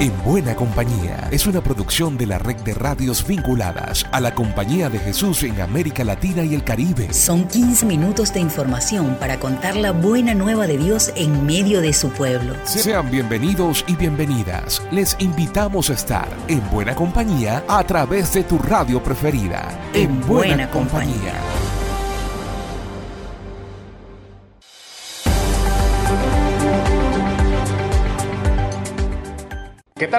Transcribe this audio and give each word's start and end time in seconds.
En 0.00 0.14
Buena 0.24 0.56
Compañía 0.56 1.28
es 1.30 1.46
una 1.46 1.60
producción 1.60 2.16
de 2.16 2.24
la 2.24 2.38
red 2.38 2.56
de 2.56 2.72
radios 2.72 3.26
vinculadas 3.26 4.06
a 4.12 4.20
la 4.22 4.34
Compañía 4.34 4.88
de 4.88 4.98
Jesús 4.98 5.42
en 5.42 5.60
América 5.60 6.04
Latina 6.04 6.42
y 6.42 6.54
el 6.54 6.64
Caribe. 6.64 7.12
Son 7.12 7.46
15 7.46 7.84
minutos 7.84 8.32
de 8.32 8.40
información 8.40 9.16
para 9.20 9.38
contar 9.38 9.76
la 9.76 9.92
buena 9.92 10.32
nueva 10.32 10.66
de 10.66 10.78
Dios 10.78 11.12
en 11.16 11.44
medio 11.44 11.82
de 11.82 11.92
su 11.92 12.08
pueblo. 12.08 12.54
Sean 12.64 13.10
bienvenidos 13.10 13.84
y 13.88 13.94
bienvenidas. 13.94 14.80
Les 14.90 15.14
invitamos 15.18 15.90
a 15.90 15.92
estar 15.92 16.28
en 16.48 16.62
Buena 16.70 16.94
Compañía 16.94 17.62
a 17.68 17.84
través 17.84 18.32
de 18.32 18.44
tu 18.44 18.56
radio 18.56 19.02
preferida. 19.02 19.68
En, 19.92 20.26
Buena, 20.26 20.70
compañía. 20.70 21.34
¿Qué 21.34 21.59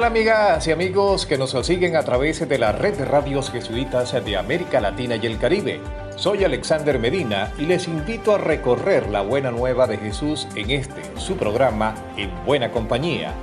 tal 0.02 0.07
amigas 0.07 0.65
y 0.65 0.71
amigos 0.71 1.28
que 1.28 1.37
nos 1.37 1.51
siguen 1.51 1.96
a 1.96 2.01
través 2.01 2.47
de 2.50 2.57
la 2.57 2.71
red 2.71 2.97
de 2.97 3.05
radios 3.05 3.51
jesuitas 3.51 4.11
de 4.25 4.36
América 4.36 4.82
Latina 4.82 5.15
y 5.15 5.27
el 5.27 5.37
Caribe? 5.37 5.79
Soy 6.15 6.43
Alexander 6.43 6.97
Medina 6.97 7.51
y 7.60 7.68
les 7.68 7.87
invito 7.87 8.33
a 8.33 8.39
recorrer 8.39 9.10
la 9.11 9.21
buena 9.21 9.51
nueva 9.51 9.86
de 9.86 9.97
Jesús 9.97 10.47
en 10.55 10.71
este, 10.71 11.04
su 11.18 11.37
programa, 11.37 11.93
En 12.18 12.32
Buena 12.46 12.71
Compañía. 12.71 13.33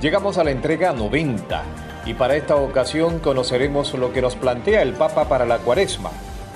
Llegamos 0.00 0.36
a 0.36 0.42
la 0.42 0.50
entrega 0.50 0.92
90 0.92 1.62
y 2.06 2.14
para 2.14 2.34
esta 2.34 2.56
ocasión 2.56 3.20
conoceremos 3.20 3.94
lo 3.94 4.12
que 4.12 4.20
nos 4.20 4.34
plantea 4.34 4.82
el 4.82 4.94
Papa 4.94 5.28
para 5.28 5.46
la 5.46 5.58
Cuaresma, 5.58 6.10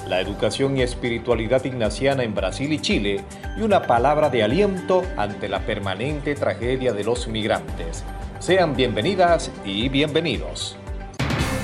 la 0.08 0.20
educación 0.20 0.76
y 0.76 0.82
espiritualidad 0.82 1.62
ignaciana 1.62 2.24
en 2.24 2.34
Brasil 2.34 2.72
y 2.72 2.80
Chile 2.80 3.20
y 3.56 3.60
una 3.60 3.82
palabra 3.82 4.30
de 4.30 4.42
aliento 4.42 5.04
ante 5.16 5.48
la 5.48 5.60
permanente 5.60 6.34
tragedia 6.34 6.92
de 6.92 7.04
los 7.04 7.28
migrantes. 7.28 8.02
Sean 8.44 8.76
bienvenidas 8.76 9.50
y 9.64 9.88
bienvenidos. 9.88 10.76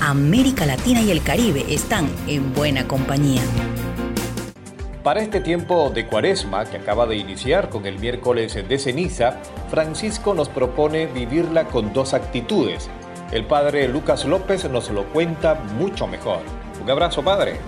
América 0.01 0.65
Latina 0.65 0.99
y 1.03 1.11
el 1.11 1.21
Caribe 1.21 1.63
están 1.69 2.09
en 2.25 2.55
buena 2.55 2.87
compañía. 2.87 3.43
Para 5.03 5.21
este 5.21 5.41
tiempo 5.41 5.91
de 5.91 6.07
cuaresma 6.07 6.65
que 6.65 6.77
acaba 6.77 7.05
de 7.05 7.17
iniciar 7.17 7.69
con 7.69 7.85
el 7.85 7.99
miércoles 7.99 8.55
de 8.67 8.79
ceniza, 8.79 9.37
Francisco 9.69 10.33
nos 10.33 10.49
propone 10.49 11.05
vivirla 11.05 11.65
con 11.65 11.93
dos 11.93 12.15
actitudes. 12.15 12.89
El 13.31 13.45
padre 13.45 13.87
Lucas 13.87 14.25
López 14.25 14.67
nos 14.67 14.89
lo 14.89 15.05
cuenta 15.13 15.53
mucho 15.77 16.07
mejor. 16.07 16.39
Un 16.81 16.89
abrazo, 16.89 17.21
padre. 17.21 17.59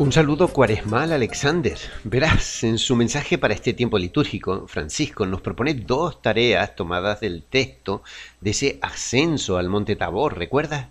Un 0.00 0.12
saludo 0.12 0.46
cuaresmal, 0.46 1.12
Alexander. 1.12 1.76
Verás, 2.04 2.62
en 2.62 2.78
su 2.78 2.94
mensaje 2.94 3.36
para 3.36 3.52
este 3.52 3.72
tiempo 3.72 3.98
litúrgico, 3.98 4.68
Francisco 4.68 5.26
nos 5.26 5.40
propone 5.40 5.74
dos 5.74 6.22
tareas 6.22 6.76
tomadas 6.76 7.18
del 7.18 7.42
texto 7.42 8.04
de 8.40 8.50
ese 8.50 8.78
ascenso 8.80 9.58
al 9.58 9.68
monte 9.68 9.96
Tabor, 9.96 10.38
¿recuerdas? 10.38 10.86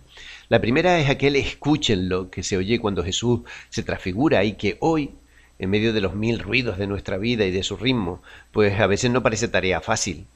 La 0.50 0.60
primera 0.60 0.98
es 0.98 1.08
aquel 1.08 1.36
escúchenlo 1.36 2.28
que 2.28 2.42
se 2.42 2.58
oye 2.58 2.80
cuando 2.80 3.02
Jesús 3.02 3.40
se 3.70 3.82
transfigura 3.82 4.44
y 4.44 4.56
que 4.56 4.76
hoy, 4.80 5.14
en 5.58 5.70
medio 5.70 5.94
de 5.94 6.02
los 6.02 6.14
mil 6.14 6.38
ruidos 6.38 6.76
de 6.76 6.86
nuestra 6.86 7.16
vida 7.16 7.46
y 7.46 7.50
de 7.50 7.62
su 7.62 7.78
ritmo, 7.78 8.20
pues 8.52 8.78
a 8.78 8.86
veces 8.86 9.10
no 9.10 9.22
parece 9.22 9.48
tarea 9.48 9.80
fácil. 9.80 10.26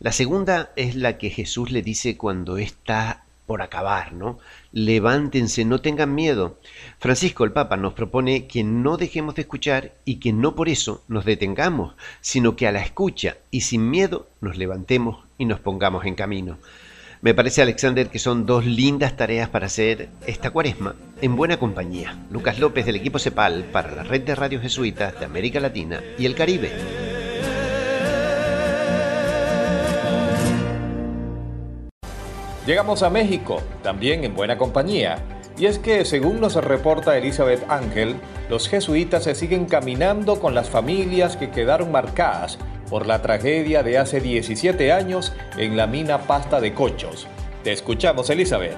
La 0.00 0.10
segunda 0.10 0.72
es 0.76 0.94
la 0.94 1.18
que 1.18 1.28
Jesús 1.28 1.70
le 1.70 1.82
dice 1.82 2.16
cuando 2.16 2.56
está 2.56 3.24
por 3.46 3.60
acabar, 3.60 4.14
¿no? 4.14 4.38
Levántense, 4.72 5.66
no 5.66 5.82
tengan 5.82 6.14
miedo. 6.14 6.58
Francisco 6.98 7.44
el 7.44 7.52
Papa 7.52 7.76
nos 7.76 7.92
propone 7.92 8.46
que 8.46 8.64
no 8.64 8.96
dejemos 8.96 9.34
de 9.34 9.42
escuchar 9.42 9.92
y 10.06 10.16
que 10.16 10.32
no 10.32 10.54
por 10.54 10.70
eso 10.70 11.04
nos 11.08 11.26
detengamos, 11.26 11.94
sino 12.22 12.56
que 12.56 12.66
a 12.66 12.72
la 12.72 12.82
escucha 12.82 13.36
y 13.50 13.62
sin 13.62 13.90
miedo 13.90 14.28
nos 14.40 14.56
levantemos 14.56 15.24
y 15.36 15.44
nos 15.44 15.60
pongamos 15.60 16.06
en 16.06 16.14
camino. 16.14 16.58
Me 17.20 17.34
parece, 17.34 17.62
Alexander, 17.62 18.08
que 18.08 18.18
son 18.18 18.46
dos 18.46 18.64
lindas 18.64 19.16
tareas 19.16 19.48
para 19.50 19.66
hacer 19.66 20.08
esta 20.26 20.50
cuaresma 20.50 20.96
en 21.20 21.36
buena 21.36 21.58
compañía. 21.58 22.18
Lucas 22.30 22.58
López 22.58 22.86
del 22.86 22.96
equipo 22.96 23.18
CEPAL 23.18 23.64
para 23.72 23.94
la 23.94 24.02
red 24.02 24.22
de 24.22 24.34
radios 24.34 24.62
jesuitas 24.62 25.20
de 25.20 25.26
América 25.26 25.60
Latina 25.60 26.00
y 26.18 26.24
el 26.24 26.34
Caribe. 26.34 27.11
Llegamos 32.66 33.02
a 33.02 33.10
México, 33.10 33.60
también 33.82 34.22
en 34.22 34.36
buena 34.36 34.56
compañía. 34.56 35.18
Y 35.58 35.66
es 35.66 35.80
que, 35.80 36.04
según 36.04 36.40
nos 36.40 36.54
reporta 36.54 37.18
Elizabeth 37.18 37.68
Ángel, 37.68 38.14
los 38.48 38.68
jesuitas 38.68 39.24
se 39.24 39.34
siguen 39.34 39.66
caminando 39.66 40.38
con 40.38 40.54
las 40.54 40.70
familias 40.70 41.36
que 41.36 41.50
quedaron 41.50 41.90
marcadas 41.90 42.58
por 42.88 43.06
la 43.06 43.20
tragedia 43.20 43.82
de 43.82 43.98
hace 43.98 44.20
17 44.20 44.92
años 44.92 45.32
en 45.56 45.76
la 45.76 45.88
mina 45.88 46.18
Pasta 46.18 46.60
de 46.60 46.72
Cochos. 46.72 47.26
Te 47.64 47.72
escuchamos, 47.72 48.30
Elizabeth. 48.30 48.76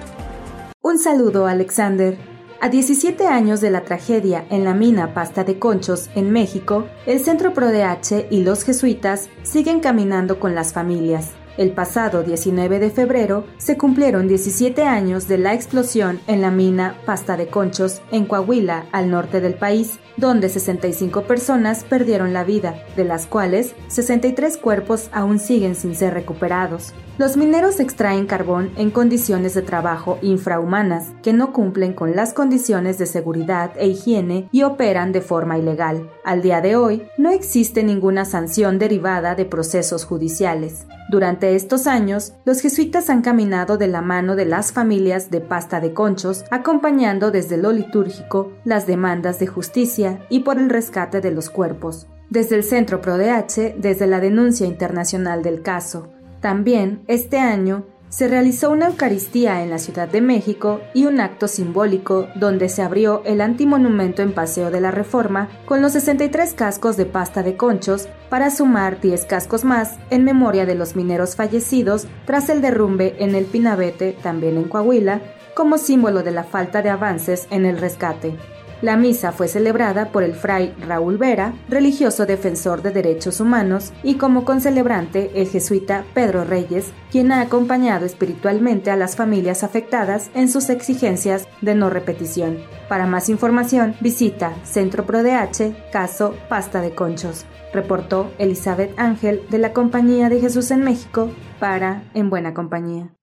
Un 0.80 0.98
saludo, 0.98 1.46
Alexander. 1.46 2.16
A 2.62 2.70
17 2.70 3.26
años 3.26 3.60
de 3.60 3.70
la 3.70 3.82
tragedia 3.82 4.46
en 4.48 4.64
la 4.64 4.72
mina 4.72 5.12
Pasta 5.12 5.44
de 5.44 5.58
Conchos, 5.58 6.08
en 6.14 6.30
México, 6.30 6.86
el 7.04 7.20
Centro 7.20 7.52
ProDH 7.52 8.28
y 8.30 8.42
los 8.42 8.64
jesuitas 8.64 9.28
siguen 9.42 9.80
caminando 9.80 10.40
con 10.40 10.54
las 10.54 10.72
familias. 10.72 11.32
El 11.56 11.70
pasado 11.70 12.24
19 12.24 12.80
de 12.80 12.90
febrero 12.90 13.44
se 13.58 13.76
cumplieron 13.76 14.26
17 14.26 14.82
años 14.82 15.28
de 15.28 15.38
la 15.38 15.54
explosión 15.54 16.18
en 16.26 16.42
la 16.42 16.50
mina 16.50 16.96
Pasta 17.06 17.36
de 17.36 17.46
Conchos 17.46 18.02
en 18.10 18.26
Coahuila, 18.26 18.86
al 18.90 19.08
norte 19.08 19.40
del 19.40 19.54
país, 19.54 20.00
donde 20.16 20.48
65 20.48 21.22
personas 21.22 21.84
perdieron 21.84 22.32
la 22.32 22.42
vida, 22.42 22.82
de 22.96 23.04
las 23.04 23.26
cuales 23.26 23.74
63 23.86 24.56
cuerpos 24.56 25.08
aún 25.12 25.38
siguen 25.38 25.76
sin 25.76 25.94
ser 25.94 26.14
recuperados. 26.14 26.92
Los 27.16 27.36
mineros 27.36 27.78
extraen 27.78 28.26
carbón 28.26 28.72
en 28.76 28.90
condiciones 28.90 29.54
de 29.54 29.62
trabajo 29.62 30.18
infrahumanas 30.20 31.12
que 31.22 31.32
no 31.32 31.52
cumplen 31.52 31.92
con 31.92 32.16
las 32.16 32.32
condiciones 32.32 32.98
de 32.98 33.06
seguridad 33.06 33.70
e 33.76 33.86
higiene 33.86 34.48
y 34.50 34.64
operan 34.64 35.12
de 35.12 35.20
forma 35.20 35.56
ilegal. 35.56 36.10
Al 36.24 36.42
día 36.42 36.60
de 36.60 36.74
hoy, 36.74 37.06
no 37.16 37.30
existe 37.30 37.84
ninguna 37.84 38.24
sanción 38.24 38.80
derivada 38.80 39.36
de 39.36 39.44
procesos 39.44 40.04
judiciales. 40.04 40.86
Durante 41.14 41.54
estos 41.54 41.86
años, 41.86 42.32
los 42.44 42.60
jesuitas 42.60 43.08
han 43.08 43.22
caminado 43.22 43.78
de 43.78 43.86
la 43.86 44.00
mano 44.00 44.34
de 44.34 44.46
las 44.46 44.72
familias 44.72 45.30
de 45.30 45.40
pasta 45.40 45.78
de 45.78 45.94
conchos, 45.94 46.44
acompañando 46.50 47.30
desde 47.30 47.56
lo 47.56 47.70
litúrgico 47.70 48.50
las 48.64 48.88
demandas 48.88 49.38
de 49.38 49.46
justicia 49.46 50.26
y 50.28 50.40
por 50.40 50.58
el 50.58 50.68
rescate 50.68 51.20
de 51.20 51.30
los 51.30 51.50
cuerpos. 51.50 52.08
Desde 52.30 52.56
el 52.56 52.64
Centro 52.64 53.00
ProDH, 53.00 53.76
desde 53.76 54.08
la 54.08 54.18
denuncia 54.18 54.66
internacional 54.66 55.44
del 55.44 55.62
caso, 55.62 56.08
también, 56.40 57.04
este 57.06 57.38
año, 57.38 57.86
se 58.14 58.28
realizó 58.28 58.70
una 58.70 58.86
Eucaristía 58.86 59.64
en 59.64 59.70
la 59.70 59.78
Ciudad 59.80 60.08
de 60.08 60.20
México 60.20 60.80
y 60.94 61.06
un 61.06 61.18
acto 61.18 61.48
simbólico 61.48 62.28
donde 62.36 62.68
se 62.68 62.80
abrió 62.80 63.22
el 63.24 63.40
antimonumento 63.40 64.22
en 64.22 64.32
Paseo 64.32 64.70
de 64.70 64.80
la 64.80 64.92
Reforma 64.92 65.48
con 65.64 65.82
los 65.82 65.94
63 65.94 66.54
cascos 66.54 66.96
de 66.96 67.06
pasta 67.06 67.42
de 67.42 67.56
conchos 67.56 68.08
para 68.28 68.52
sumar 68.52 69.00
10 69.00 69.24
cascos 69.24 69.64
más 69.64 69.98
en 70.10 70.22
memoria 70.22 70.64
de 70.64 70.76
los 70.76 70.94
mineros 70.94 71.34
fallecidos 71.34 72.06
tras 72.24 72.50
el 72.50 72.62
derrumbe 72.62 73.16
en 73.18 73.34
el 73.34 73.46
Pinabete, 73.46 74.16
también 74.22 74.58
en 74.58 74.68
Coahuila, 74.68 75.20
como 75.56 75.76
símbolo 75.76 76.22
de 76.22 76.30
la 76.30 76.44
falta 76.44 76.82
de 76.82 76.90
avances 76.90 77.48
en 77.50 77.66
el 77.66 77.78
rescate. 77.78 78.36
La 78.82 78.96
misa 78.96 79.32
fue 79.32 79.48
celebrada 79.48 80.12
por 80.12 80.22
el 80.22 80.34
fray 80.34 80.74
Raúl 80.86 81.16
Vera, 81.16 81.54
religioso 81.68 82.26
defensor 82.26 82.82
de 82.82 82.90
derechos 82.90 83.40
humanos, 83.40 83.92
y 84.02 84.14
como 84.14 84.44
concelebrante 84.44 85.30
el 85.34 85.48
jesuita 85.48 86.04
Pedro 86.14 86.44
Reyes, 86.44 86.92
quien 87.10 87.32
ha 87.32 87.40
acompañado 87.40 88.04
espiritualmente 88.04 88.90
a 88.90 88.96
las 88.96 89.16
familias 89.16 89.64
afectadas 89.64 90.30
en 90.34 90.48
sus 90.48 90.68
exigencias 90.68 91.48
de 91.60 91.74
no 91.74 91.90
repetición. 91.90 92.58
Para 92.88 93.06
más 93.06 93.28
información, 93.28 93.94
visita 94.00 94.52
Centro 94.64 95.06
ProDH, 95.06 95.90
caso 95.90 96.34
Pasta 96.48 96.80
de 96.80 96.94
Conchos. 96.94 97.46
Reportó 97.72 98.30
Elizabeth 98.38 98.92
Ángel 98.98 99.42
de 99.50 99.58
la 99.58 99.72
Compañía 99.72 100.28
de 100.28 100.40
Jesús 100.40 100.70
en 100.70 100.82
México 100.82 101.30
para 101.58 102.04
En 102.14 102.30
Buena 102.30 102.54
Compañía. 102.54 103.14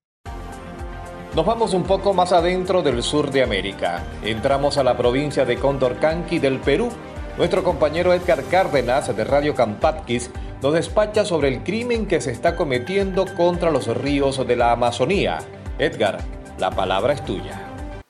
Nos 1.33 1.45
vamos 1.45 1.73
un 1.73 1.83
poco 1.83 2.13
más 2.13 2.33
adentro 2.33 2.81
del 2.81 3.01
sur 3.01 3.31
de 3.31 3.41
América. 3.41 4.03
Entramos 4.21 4.77
a 4.77 4.83
la 4.83 4.97
provincia 4.97 5.45
de 5.45 5.55
Condorcanqui 5.55 6.39
del 6.39 6.59
Perú. 6.59 6.91
Nuestro 7.37 7.63
compañero 7.63 8.13
Edgar 8.13 8.43
Cárdenas 8.51 9.15
de 9.15 9.23
Radio 9.23 9.55
Campatquis 9.55 10.29
nos 10.61 10.73
despacha 10.73 11.23
sobre 11.23 11.47
el 11.47 11.63
crimen 11.63 12.05
que 12.05 12.19
se 12.19 12.31
está 12.31 12.57
cometiendo 12.57 13.25
contra 13.37 13.71
los 13.71 13.87
ríos 13.87 14.45
de 14.45 14.57
la 14.57 14.73
Amazonía. 14.73 15.39
Edgar, 15.79 16.17
la 16.57 16.71
palabra 16.71 17.13
es 17.13 17.23
tuya. 17.23 17.61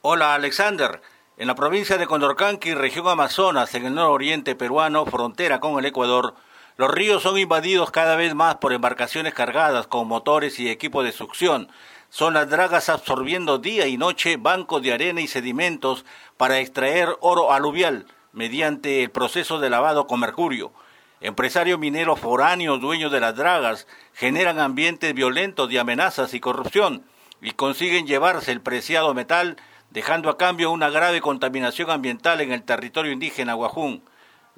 Hola 0.01 0.33
Alexander. 0.33 0.99
En 1.37 1.45
la 1.45 1.53
provincia 1.53 1.99
de 1.99 2.07
Condorcanqui, 2.07 2.73
región 2.73 3.07
Amazonas, 3.07 3.75
en 3.75 3.85
el 3.85 3.93
nororiente 3.93 4.55
peruano, 4.55 5.05
frontera 5.05 5.59
con 5.59 5.77
el 5.77 5.85
Ecuador, 5.85 6.33
los 6.75 6.89
ríos 6.89 7.21
son 7.21 7.37
invadidos 7.37 7.91
cada 7.91 8.15
vez 8.15 8.33
más 8.33 8.55
por 8.55 8.73
embarcaciones 8.73 9.35
cargadas 9.35 9.85
con 9.85 10.07
motores 10.07 10.59
y 10.59 10.71
equipo 10.71 11.03
de 11.03 11.11
succión 11.11 11.69
son 12.11 12.33
las 12.33 12.49
dragas 12.49 12.89
absorbiendo 12.89 13.57
día 13.57 13.87
y 13.87 13.97
noche 13.97 14.35
bancos 14.35 14.83
de 14.83 14.91
arena 14.91 15.21
y 15.21 15.27
sedimentos 15.27 16.05
para 16.35 16.59
extraer 16.59 17.07
oro 17.21 17.53
aluvial 17.53 18.05
mediante 18.33 19.01
el 19.01 19.11
proceso 19.11 19.59
de 19.59 19.69
lavado 19.69 20.07
con 20.07 20.19
mercurio. 20.19 20.73
Empresarios 21.21 21.79
mineros 21.79 22.19
foráneos, 22.19 22.81
dueños 22.81 23.13
de 23.13 23.21
las 23.21 23.37
dragas, 23.37 23.87
generan 24.13 24.59
ambientes 24.59 25.13
violentos 25.13 25.69
de 25.69 25.79
amenazas 25.79 26.33
y 26.33 26.41
corrupción 26.41 27.05
y 27.41 27.51
consiguen 27.51 28.05
llevarse 28.05 28.51
el 28.51 28.59
preciado 28.59 29.13
metal, 29.13 29.55
dejando 29.89 30.29
a 30.29 30.37
cambio 30.37 30.69
una 30.69 30.89
grave 30.89 31.21
contaminación 31.21 31.89
ambiental 31.89 32.41
en 32.41 32.51
el 32.51 32.63
territorio 32.63 33.13
indígena 33.13 33.53
Guajún. 33.53 34.03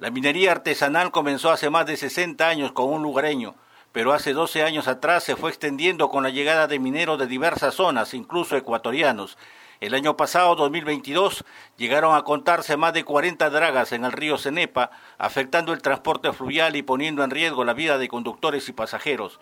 La 0.00 0.10
minería 0.10 0.50
artesanal 0.50 1.12
comenzó 1.12 1.52
hace 1.52 1.70
más 1.70 1.86
de 1.86 1.96
60 1.96 2.48
años 2.48 2.72
con 2.72 2.92
un 2.92 3.04
lugareño, 3.04 3.54
pero 3.94 4.12
hace 4.12 4.32
12 4.32 4.64
años 4.64 4.88
atrás 4.88 5.22
se 5.22 5.36
fue 5.36 5.50
extendiendo 5.50 6.08
con 6.08 6.24
la 6.24 6.30
llegada 6.30 6.66
de 6.66 6.80
mineros 6.80 7.16
de 7.16 7.28
diversas 7.28 7.76
zonas, 7.76 8.12
incluso 8.12 8.56
ecuatorianos, 8.56 9.38
el 9.80 9.94
año 9.94 10.16
pasado, 10.16 10.56
2022, 10.56 11.44
llegaron 11.76 12.16
a 12.16 12.22
contarse 12.22 12.76
más 12.76 12.92
de 12.92 13.04
40 13.04 13.50
dragas 13.50 13.92
en 13.92 14.04
el 14.04 14.12
río 14.12 14.36
Cenepa, 14.36 14.90
afectando 15.16 15.72
el 15.72 15.82
transporte 15.82 16.32
fluvial 16.32 16.74
y 16.74 16.82
poniendo 16.82 17.22
en 17.22 17.30
riesgo 17.30 17.64
la 17.64 17.74
vida 17.74 17.98
de 17.98 18.08
conductores 18.08 18.68
y 18.68 18.72
pasajeros. 18.72 19.38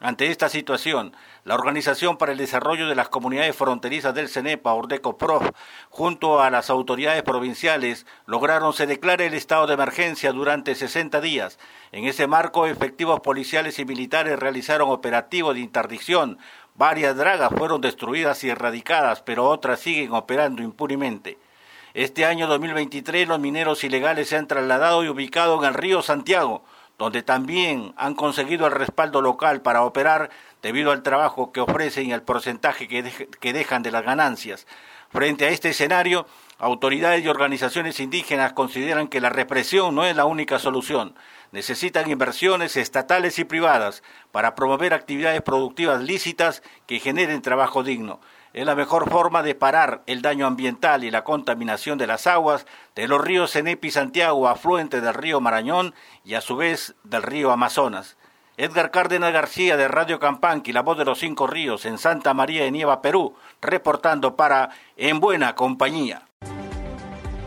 Ante 0.00 0.30
esta 0.30 0.48
situación, 0.48 1.16
la 1.44 1.54
Organización 1.54 2.16
para 2.18 2.32
el 2.32 2.38
Desarrollo 2.38 2.88
de 2.88 2.94
las 2.94 3.08
Comunidades 3.08 3.56
Fronterizas 3.56 4.14
del 4.14 4.28
CENEPA, 4.28 4.74
Ordeco-Prof, 4.74 5.50
junto 5.88 6.42
a 6.42 6.50
las 6.50 6.68
autoridades 6.68 7.22
provinciales, 7.22 8.04
lograron 8.26 8.72
se 8.72 8.86
declare 8.86 9.26
el 9.26 9.34
estado 9.34 9.66
de 9.66 9.74
emergencia 9.74 10.32
durante 10.32 10.74
60 10.74 11.20
días. 11.20 11.58
En 11.92 12.04
ese 12.04 12.26
marco, 12.26 12.66
efectivos 12.66 13.20
policiales 13.20 13.78
y 13.78 13.84
militares 13.84 14.38
realizaron 14.38 14.90
operativos 14.90 15.54
de 15.54 15.60
interdicción, 15.60 16.38
Varias 16.76 17.16
dragas 17.16 17.52
fueron 17.56 17.80
destruidas 17.80 18.42
y 18.42 18.50
erradicadas, 18.50 19.22
pero 19.22 19.48
otras 19.48 19.78
siguen 19.78 20.12
operando 20.12 20.60
impunemente. 20.60 21.38
Este 21.94 22.24
año 22.24 22.48
2023 22.48 23.28
los 23.28 23.38
mineros 23.38 23.84
ilegales 23.84 24.28
se 24.28 24.36
han 24.36 24.48
trasladado 24.48 25.04
y 25.04 25.08
ubicado 25.08 25.56
en 25.56 25.68
el 25.68 25.74
río 25.74 26.02
Santiago, 26.02 26.64
donde 26.98 27.22
también 27.22 27.92
han 27.96 28.14
conseguido 28.14 28.66
el 28.66 28.72
respaldo 28.72 29.20
local 29.20 29.62
para 29.62 29.82
operar 29.82 30.30
debido 30.62 30.92
al 30.92 31.02
trabajo 31.02 31.52
que 31.52 31.60
ofrecen 31.60 32.08
y 32.08 32.12
al 32.12 32.22
porcentaje 32.22 32.88
que, 32.88 33.28
que 33.40 33.52
dejan 33.52 33.82
de 33.82 33.90
las 33.90 34.04
ganancias. 34.04 34.66
Frente 35.10 35.44
a 35.44 35.48
este 35.50 35.70
escenario, 35.70 36.26
autoridades 36.64 37.24
y 37.24 37.28
organizaciones 37.28 38.00
indígenas 38.00 38.52
consideran 38.52 39.08
que 39.08 39.20
la 39.20 39.30
represión 39.30 39.94
no 39.94 40.04
es 40.04 40.16
la 40.16 40.24
única 40.24 40.58
solución 40.58 41.14
necesitan 41.54 42.10
inversiones 42.10 42.76
estatales 42.76 43.38
y 43.38 43.44
privadas 43.44 44.02
para 44.32 44.56
promover 44.56 44.92
actividades 44.92 45.40
productivas 45.40 46.02
lícitas 46.02 46.64
que 46.88 46.98
generen 46.98 47.42
trabajo 47.42 47.84
digno. 47.84 48.18
Es 48.52 48.66
la 48.66 48.74
mejor 48.74 49.08
forma 49.08 49.44
de 49.44 49.54
parar 49.54 50.02
el 50.08 50.20
daño 50.20 50.48
ambiental 50.48 51.04
y 51.04 51.12
la 51.12 51.22
contaminación 51.22 51.96
de 51.96 52.08
las 52.08 52.26
aguas 52.26 52.66
de 52.96 53.06
los 53.06 53.20
ríos 53.20 53.52
Cenepi 53.52 53.86
y 53.86 53.90
Santiago, 53.92 54.48
afluente 54.48 55.00
del 55.00 55.14
río 55.14 55.40
Marañón 55.40 55.94
y 56.24 56.34
a 56.34 56.40
su 56.40 56.56
vez 56.56 56.96
del 57.04 57.22
río 57.22 57.52
Amazonas. 57.52 58.16
Edgar 58.56 58.90
Cárdenas 58.90 59.32
García 59.32 59.76
de 59.76 59.86
Radio 59.86 60.18
Campanqui, 60.18 60.72
la 60.72 60.82
voz 60.82 60.98
de 60.98 61.04
los 61.04 61.20
cinco 61.20 61.46
ríos 61.46 61.86
en 61.86 61.98
Santa 61.98 62.34
María 62.34 62.64
de 62.64 62.72
Nieva, 62.72 63.00
Perú, 63.00 63.36
reportando 63.62 64.34
para 64.34 64.70
En 64.96 65.20
Buena 65.20 65.54
Compañía. 65.54 66.22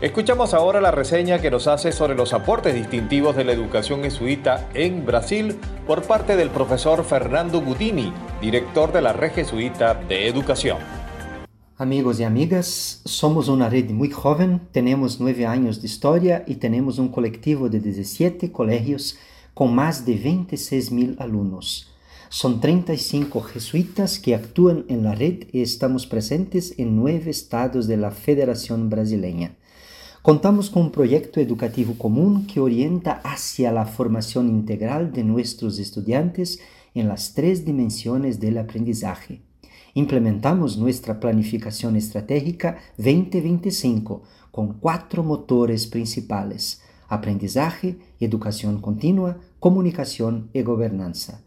Escuchamos 0.00 0.54
ahora 0.54 0.80
la 0.80 0.92
reseña 0.92 1.40
que 1.40 1.50
nos 1.50 1.66
hace 1.66 1.90
sobre 1.90 2.14
los 2.14 2.32
aportes 2.32 2.72
distintivos 2.72 3.34
de 3.34 3.42
la 3.42 3.50
educación 3.50 4.02
jesuita 4.02 4.68
en 4.72 5.04
Brasil 5.04 5.56
por 5.88 6.04
parte 6.04 6.36
del 6.36 6.50
profesor 6.50 7.02
Fernando 7.04 7.60
Gudini, 7.60 8.12
director 8.40 8.92
de 8.92 9.02
la 9.02 9.12
Red 9.12 9.32
Jesuita 9.32 9.94
de 9.94 10.28
Educación. 10.28 10.78
Amigos 11.76 12.20
y 12.20 12.22
amigas, 12.22 13.02
somos 13.06 13.48
una 13.48 13.68
red 13.68 13.90
muy 13.90 14.08
joven, 14.08 14.60
tenemos 14.70 15.18
nueve 15.18 15.46
años 15.46 15.80
de 15.80 15.88
historia 15.88 16.44
y 16.46 16.56
tenemos 16.56 17.00
un 17.00 17.08
colectivo 17.08 17.68
de 17.68 17.80
17 17.80 18.52
colegios 18.52 19.18
con 19.52 19.74
más 19.74 20.06
de 20.06 20.14
26 20.14 20.92
mil 20.92 21.16
alumnos. 21.18 21.92
Son 22.28 22.60
35 22.60 23.40
jesuitas 23.40 24.20
que 24.20 24.36
actúan 24.36 24.84
en 24.88 25.02
la 25.02 25.16
red 25.16 25.48
y 25.50 25.60
estamos 25.60 26.06
presentes 26.06 26.78
en 26.78 26.94
nueve 26.94 27.32
estados 27.32 27.88
de 27.88 27.96
la 27.96 28.12
Federación 28.12 28.90
Brasileña. 28.90 29.57
Contamos 30.22 30.68
con 30.68 30.82
un 30.82 30.90
proyecto 30.90 31.38
educativo 31.38 31.94
común 31.96 32.46
que 32.46 32.58
orienta 32.58 33.20
hacia 33.22 33.70
la 33.70 33.86
formación 33.86 34.48
integral 34.48 35.12
de 35.12 35.22
nuestros 35.22 35.78
estudiantes 35.78 36.58
en 36.94 37.06
las 37.06 37.34
tres 37.34 37.64
dimensiones 37.64 38.40
del 38.40 38.58
aprendizaje. 38.58 39.42
Implementamos 39.94 40.76
nuestra 40.76 41.20
planificación 41.20 41.94
estratégica 41.94 42.78
2025 42.96 44.22
con 44.50 44.74
cuatro 44.74 45.22
motores 45.22 45.86
principales, 45.86 46.82
aprendizaje, 47.08 47.98
educación 48.18 48.80
continua, 48.80 49.38
comunicación 49.60 50.50
y 50.52 50.62
gobernanza. 50.62 51.42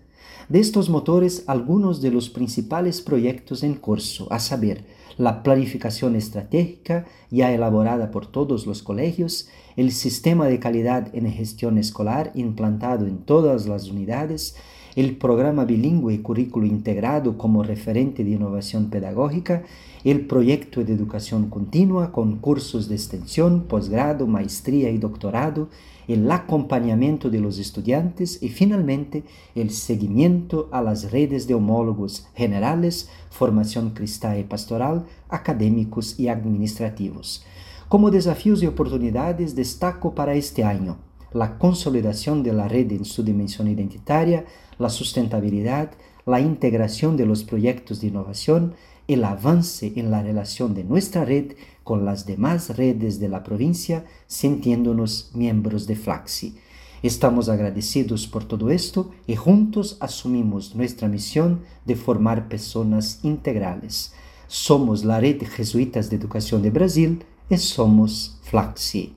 De 0.48 0.60
estos 0.62 0.90
motores, 0.90 1.44
algunos 1.48 2.02
de 2.02 2.12
los 2.12 2.30
principales 2.30 3.02
proyectos 3.02 3.64
en 3.64 3.76
curso, 3.76 4.32
a 4.32 4.40
saber, 4.40 4.86
la 5.18 5.44
planificación 5.44 6.16
estratégica 6.16 7.06
ya 7.30 7.52
elaborada 7.52 8.12
por 8.12 8.28
todos 8.28 8.66
los 8.66 8.84
colegios, 8.84 9.50
el 9.76 9.92
sistema 9.92 10.48
de 10.48 10.60
calidad 10.60 11.14
en 11.14 11.32
gestión 11.32 11.78
escolar 11.78 12.32
implantado 12.36 13.08
en 13.08 13.20
todas 13.20 13.68
las 13.68 13.90
unidades, 13.90 14.56
el 14.96 15.16
programa 15.16 15.66
bilingüe 15.66 16.14
y 16.14 16.18
currículo 16.20 16.66
integrado 16.66 17.38
como 17.38 17.64
referente 17.64 18.24
de 18.24 18.32
innovación 18.32 18.90
pedagógica, 18.90 19.64
el 20.04 20.26
proyecto 20.26 20.84
de 20.84 20.94
educación 20.94 21.50
continua 21.50 22.12
con 22.12 22.38
cursos 22.38 22.90
de 22.90 22.96
extensión, 22.96 23.64
posgrado, 23.64 24.28
maestría 24.28 24.90
y 24.90 24.98
doctorado, 24.98 25.70
el 26.08 26.30
acompañamiento 26.30 27.30
de 27.30 27.40
los 27.40 27.58
estudiantes 27.60 28.42
y 28.42 28.50
finalmente 28.50 29.24
el 29.56 29.70
seguimiento 29.70 30.68
a 30.72 30.82
las 30.82 31.12
redes 31.12 31.48
de 31.48 31.54
homólogos 31.54 32.28
generales, 32.36 33.10
formación 33.30 33.92
cristal 33.92 34.40
y 34.40 34.44
pastoral, 34.44 35.06
académicos 35.30 36.20
y 36.20 36.28
administrativos. 36.28 37.46
Como 37.88 38.10
desafíos 38.10 38.64
y 38.64 38.68
oportunidades 38.68 39.56
destaco 39.56 40.16
para 40.16 40.34
este 40.34 40.64
año 40.64 40.98
la 41.34 41.58
consolidación 41.58 42.44
de 42.44 42.54
la 42.54 42.68
red 42.68 42.92
en 42.92 43.06
su 43.06 43.24
dimensión 43.24 43.68
identitaria, 43.68 44.46
la 44.78 44.90
sustentabilidad, 44.90 45.92
la 46.26 46.40
integración 46.40 47.18
de 47.18 47.26
los 47.26 47.44
proyectos 47.44 48.02
de 48.02 48.08
innovación, 48.08 48.74
el 49.08 49.24
avance 49.24 49.94
en 49.96 50.12
la 50.12 50.22
relación 50.22 50.74
de 50.74 50.84
nuestra 50.84 51.26
red 51.26 51.54
con 51.84 52.06
las 52.06 52.26
demás 52.26 52.76
redes 52.78 53.20
de 53.20 53.30
la 53.30 53.44
provincia, 53.44 54.06
sintiéndonos 54.28 55.32
miembros 55.34 55.88
de 55.88 55.96
Flaxi. 55.96 56.56
Estamos 57.04 57.50
agradecidos 57.50 58.28
por 58.28 58.46
todo 58.46 58.70
esto 58.70 59.12
y 59.26 59.36
juntos 59.36 59.98
asumimos 60.00 60.76
nuestra 60.76 61.08
misión 61.08 61.62
de 61.86 61.96
formar 61.96 62.48
personas 62.48 63.20
integrales. 63.24 64.14
Somos 64.48 65.04
la 65.04 65.20
Red 65.20 65.44
Jesuitas 65.48 66.10
de 66.10 66.18
Educación 66.18 66.62
de 66.62 66.70
Brasil 66.70 67.24
y 67.50 67.58
somos 67.58 68.38
Flaxi. 68.44 69.16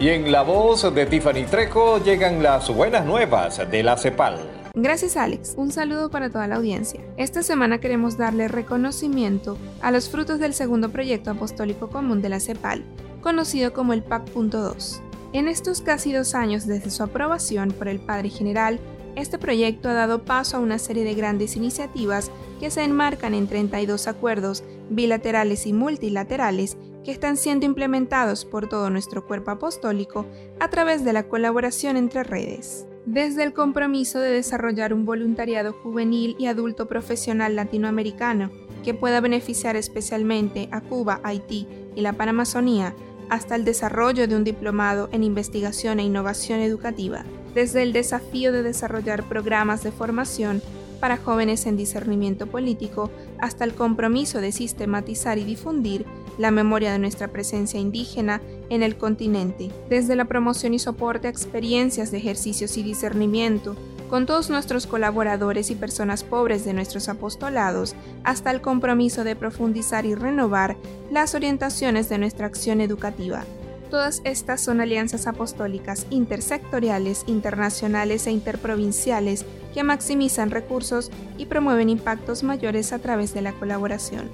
Y 0.00 0.10
en 0.10 0.30
la 0.30 0.42
voz 0.42 0.94
de 0.94 1.06
Tiffany 1.06 1.44
Treco 1.50 1.98
llegan 1.98 2.40
las 2.40 2.72
buenas 2.72 3.04
nuevas 3.04 3.68
de 3.68 3.82
la 3.82 3.96
CEPAL. 3.96 4.38
Gracias 4.74 5.16
Alex, 5.16 5.54
un 5.56 5.72
saludo 5.72 6.08
para 6.08 6.30
toda 6.30 6.46
la 6.46 6.54
audiencia. 6.54 7.00
Esta 7.16 7.42
semana 7.42 7.80
queremos 7.80 8.16
darle 8.16 8.46
reconocimiento 8.46 9.58
a 9.82 9.90
los 9.90 10.08
frutos 10.08 10.38
del 10.38 10.54
segundo 10.54 10.90
proyecto 10.90 11.32
apostólico 11.32 11.88
común 11.88 12.22
de 12.22 12.28
la 12.28 12.38
CEPAL, 12.38 12.84
conocido 13.22 13.72
como 13.72 13.92
el 13.92 14.04
PAC.2. 14.04 15.00
En 15.32 15.48
estos 15.48 15.80
casi 15.80 16.12
dos 16.12 16.36
años 16.36 16.64
desde 16.64 16.90
su 16.90 17.02
aprobación 17.02 17.72
por 17.72 17.88
el 17.88 17.98
Padre 17.98 18.30
General, 18.30 18.78
este 19.16 19.36
proyecto 19.36 19.88
ha 19.88 19.94
dado 19.94 20.22
paso 20.24 20.58
a 20.58 20.60
una 20.60 20.78
serie 20.78 21.02
de 21.02 21.14
grandes 21.14 21.56
iniciativas 21.56 22.30
que 22.60 22.70
se 22.70 22.84
enmarcan 22.84 23.34
en 23.34 23.48
32 23.48 24.06
acuerdos 24.06 24.62
bilaterales 24.90 25.66
y 25.66 25.72
multilaterales 25.72 26.76
que 27.08 27.12
están 27.12 27.38
siendo 27.38 27.64
implementados 27.64 28.44
por 28.44 28.68
todo 28.68 28.90
nuestro 28.90 29.26
cuerpo 29.26 29.50
apostólico 29.50 30.26
a 30.60 30.68
través 30.68 31.06
de 31.06 31.14
la 31.14 31.26
colaboración 31.26 31.96
entre 31.96 32.22
redes. 32.22 32.86
Desde 33.06 33.44
el 33.44 33.54
compromiso 33.54 34.20
de 34.20 34.30
desarrollar 34.30 34.92
un 34.92 35.06
voluntariado 35.06 35.72
juvenil 35.72 36.36
y 36.38 36.48
adulto 36.48 36.86
profesional 36.86 37.56
latinoamericano 37.56 38.50
que 38.84 38.92
pueda 38.92 39.22
beneficiar 39.22 39.74
especialmente 39.74 40.68
a 40.70 40.82
Cuba, 40.82 41.22
Haití 41.24 41.66
y 41.96 42.02
la 42.02 42.12
Panamazonía, 42.12 42.94
hasta 43.30 43.54
el 43.54 43.64
desarrollo 43.64 44.28
de 44.28 44.36
un 44.36 44.44
diplomado 44.44 45.08
en 45.10 45.24
investigación 45.24 46.00
e 46.00 46.04
innovación 46.04 46.60
educativa, 46.60 47.24
desde 47.54 47.84
el 47.84 47.94
desafío 47.94 48.52
de 48.52 48.62
desarrollar 48.62 49.26
programas 49.30 49.82
de 49.82 49.92
formación 49.92 50.60
para 51.00 51.16
jóvenes 51.16 51.64
en 51.66 51.78
discernimiento 51.78 52.48
político 52.48 53.10
hasta 53.38 53.64
el 53.64 53.72
compromiso 53.72 54.42
de 54.42 54.52
sistematizar 54.52 55.38
y 55.38 55.44
difundir 55.44 56.04
la 56.38 56.50
memoria 56.50 56.92
de 56.92 56.98
nuestra 56.98 57.28
presencia 57.28 57.78
indígena 57.78 58.40
en 58.70 58.82
el 58.82 58.96
continente, 58.96 59.70
desde 59.90 60.16
la 60.16 60.24
promoción 60.24 60.72
y 60.72 60.78
soporte 60.78 61.26
a 61.26 61.30
experiencias 61.30 62.10
de 62.10 62.18
ejercicios 62.18 62.76
y 62.78 62.82
discernimiento, 62.82 63.76
con 64.08 64.24
todos 64.24 64.48
nuestros 64.48 64.86
colaboradores 64.86 65.70
y 65.70 65.74
personas 65.74 66.24
pobres 66.24 66.64
de 66.64 66.72
nuestros 66.72 67.10
apostolados, 67.10 67.94
hasta 68.24 68.50
el 68.50 68.62
compromiso 68.62 69.24
de 69.24 69.36
profundizar 69.36 70.06
y 70.06 70.14
renovar 70.14 70.76
las 71.10 71.34
orientaciones 71.34 72.08
de 72.08 72.16
nuestra 72.16 72.46
acción 72.46 72.80
educativa 72.80 73.44
Todas 73.90 74.20
estas 74.24 74.60
son 74.60 74.80
alianzas 74.80 75.26
apostólicas 75.26 76.06
intersectoriales, 76.10 77.24
internacionales 77.26 78.26
e 78.26 78.32
interprovinciales 78.32 79.46
que 79.72 79.82
maximizan 79.82 80.50
recursos 80.50 81.10
y 81.38 81.46
promueven 81.46 81.88
impactos 81.88 82.42
mayores 82.42 82.92
a 82.92 82.98
través 82.98 83.32
de 83.32 83.40
la 83.40 83.52
colaboración. 83.52 84.30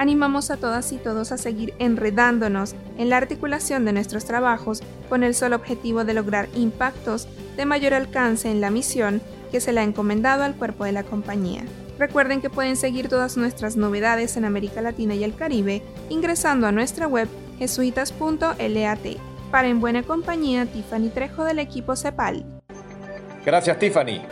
Animamos 0.00 0.50
a 0.50 0.56
todas 0.56 0.92
y 0.92 0.96
todos 0.96 1.30
a 1.30 1.36
seguir 1.36 1.74
enredándonos 1.78 2.74
en 2.96 3.10
la 3.10 3.18
articulación 3.18 3.84
de 3.84 3.92
nuestros 3.92 4.24
trabajos 4.24 4.82
con 5.10 5.22
el 5.22 5.34
solo 5.34 5.56
objetivo 5.56 6.06
de 6.06 6.14
lograr 6.14 6.48
impactos 6.54 7.28
de 7.58 7.66
mayor 7.66 7.92
alcance 7.92 8.50
en 8.50 8.62
la 8.62 8.70
misión 8.70 9.20
que 9.52 9.60
se 9.60 9.74
le 9.74 9.80
ha 9.80 9.84
encomendado 9.84 10.42
al 10.42 10.54
cuerpo 10.54 10.84
de 10.84 10.92
la 10.92 11.02
compañía. 11.02 11.64
Recuerden 11.98 12.40
que 12.40 12.48
pueden 12.48 12.76
seguir 12.76 13.10
todas 13.10 13.36
nuestras 13.36 13.76
novedades 13.76 14.38
en 14.38 14.46
América 14.46 14.80
Latina 14.80 15.14
y 15.14 15.22
el 15.22 15.34
Caribe 15.34 15.82
ingresando 16.08 16.66
a 16.66 16.72
nuestra 16.72 17.06
web 17.06 17.28
jesuitas.lat. 17.58 19.06
Para 19.50 19.68
En 19.68 19.80
Buena 19.82 20.02
Compañía, 20.02 20.64
Tiffany 20.64 21.10
Trejo 21.10 21.44
del 21.44 21.58
equipo 21.58 21.94
CEPAL. 21.94 22.46
Gracias, 23.44 23.78
Tiffany. 23.78 24.22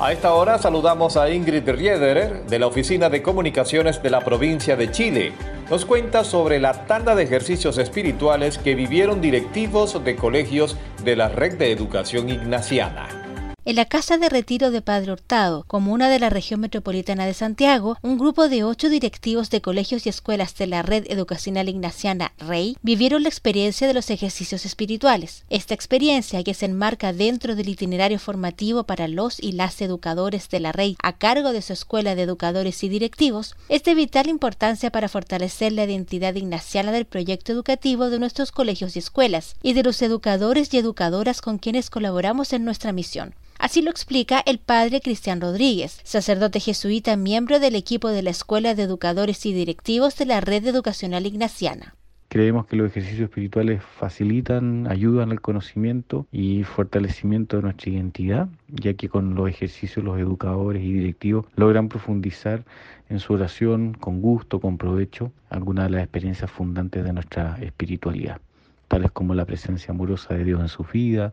A 0.00 0.12
esta 0.12 0.32
hora 0.32 0.58
saludamos 0.58 1.16
a 1.16 1.28
Ingrid 1.28 1.68
Riederer 1.68 2.46
de 2.46 2.60
la 2.60 2.68
Oficina 2.68 3.10
de 3.10 3.20
Comunicaciones 3.20 4.00
de 4.00 4.10
la 4.10 4.20
provincia 4.20 4.76
de 4.76 4.92
Chile. 4.92 5.32
Nos 5.68 5.84
cuenta 5.84 6.22
sobre 6.22 6.60
la 6.60 6.86
tanda 6.86 7.16
de 7.16 7.24
ejercicios 7.24 7.78
espirituales 7.78 8.58
que 8.58 8.76
vivieron 8.76 9.20
directivos 9.20 10.04
de 10.04 10.14
colegios 10.14 10.76
de 11.02 11.16
la 11.16 11.28
Red 11.28 11.58
de 11.58 11.72
Educación 11.72 12.28
Ignaciana. 12.28 13.27
En 13.68 13.76
la 13.76 13.84
Casa 13.84 14.16
de 14.16 14.30
Retiro 14.30 14.70
de 14.70 14.80
Padre 14.80 15.12
Hurtado, 15.12 15.64
comuna 15.66 16.08
de 16.08 16.18
la 16.18 16.30
región 16.30 16.58
metropolitana 16.58 17.26
de 17.26 17.34
Santiago, 17.34 17.98
un 18.00 18.16
grupo 18.16 18.48
de 18.48 18.64
ocho 18.64 18.88
directivos 18.88 19.50
de 19.50 19.60
colegios 19.60 20.06
y 20.06 20.08
escuelas 20.08 20.56
de 20.56 20.66
la 20.66 20.80
Red 20.80 21.04
Educacional 21.10 21.68
Ignaciana 21.68 22.32
REI 22.38 22.78
vivieron 22.80 23.24
la 23.24 23.28
experiencia 23.28 23.86
de 23.86 23.92
los 23.92 24.08
ejercicios 24.08 24.64
espirituales. 24.64 25.44
Esta 25.50 25.74
experiencia, 25.74 26.42
que 26.44 26.54
se 26.54 26.64
enmarca 26.64 27.12
dentro 27.12 27.56
del 27.56 27.68
itinerario 27.68 28.18
formativo 28.18 28.84
para 28.84 29.06
los 29.06 29.38
y 29.38 29.52
las 29.52 29.82
educadores 29.82 30.48
de 30.48 30.60
la 30.60 30.72
REI 30.72 30.96
a 31.02 31.18
cargo 31.18 31.52
de 31.52 31.60
su 31.60 31.74
escuela 31.74 32.14
de 32.14 32.22
educadores 32.22 32.82
y 32.84 32.88
directivos, 32.88 33.54
es 33.68 33.84
de 33.84 33.94
vital 33.94 34.30
importancia 34.30 34.90
para 34.90 35.10
fortalecer 35.10 35.72
la 35.72 35.84
identidad 35.84 36.34
ignaciana 36.36 36.90
del 36.90 37.04
proyecto 37.04 37.52
educativo 37.52 38.08
de 38.08 38.18
nuestros 38.18 38.50
colegios 38.50 38.96
y 38.96 39.00
escuelas 39.00 39.56
y 39.62 39.74
de 39.74 39.82
los 39.82 40.00
educadores 40.00 40.72
y 40.72 40.78
educadoras 40.78 41.42
con 41.42 41.58
quienes 41.58 41.90
colaboramos 41.90 42.54
en 42.54 42.64
nuestra 42.64 42.92
misión. 42.92 43.34
Así 43.58 43.82
lo 43.82 43.90
explica 43.90 44.40
el 44.46 44.60
padre 44.60 45.00
Cristian 45.00 45.40
Rodríguez, 45.40 46.00
sacerdote 46.04 46.60
jesuita 46.60 47.16
miembro 47.16 47.58
del 47.58 47.74
equipo 47.74 48.08
de 48.08 48.22
la 48.22 48.30
Escuela 48.30 48.76
de 48.76 48.84
Educadores 48.84 49.44
y 49.46 49.52
Directivos 49.52 50.16
de 50.16 50.26
la 50.26 50.40
Red 50.40 50.66
Educacional 50.68 51.26
Ignaciana. 51.26 51.96
Creemos 52.28 52.66
que 52.66 52.76
los 52.76 52.88
ejercicios 52.88 53.28
espirituales 53.28 53.82
facilitan, 53.82 54.86
ayudan 54.86 55.32
al 55.32 55.40
conocimiento 55.40 56.26
y 56.30 56.62
fortalecimiento 56.62 57.56
de 57.56 57.62
nuestra 57.64 57.90
identidad, 57.90 58.48
ya 58.68 58.94
que 58.94 59.08
con 59.08 59.34
los 59.34 59.48
ejercicios 59.48 60.04
los 60.04 60.20
educadores 60.20 60.84
y 60.84 60.92
directivos 60.92 61.46
logran 61.56 61.88
profundizar 61.88 62.64
en 63.08 63.18
su 63.18 63.32
oración 63.32 63.94
con 63.94 64.20
gusto, 64.20 64.60
con 64.60 64.78
provecho, 64.78 65.32
algunas 65.50 65.86
de 65.86 65.90
las 65.90 66.02
experiencias 66.02 66.50
fundantes 66.50 67.02
de 67.02 67.12
nuestra 67.12 67.58
espiritualidad 67.60 68.40
tales 68.88 69.10
como 69.12 69.34
la 69.34 69.44
presencia 69.44 69.92
amorosa 69.92 70.34
de 70.34 70.44
Dios 70.44 70.60
en 70.60 70.68
su 70.68 70.84
vida, 70.84 71.32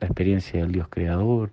la 0.00 0.08
experiencia 0.08 0.60
del 0.60 0.72
Dios 0.72 0.88
creador, 0.90 1.50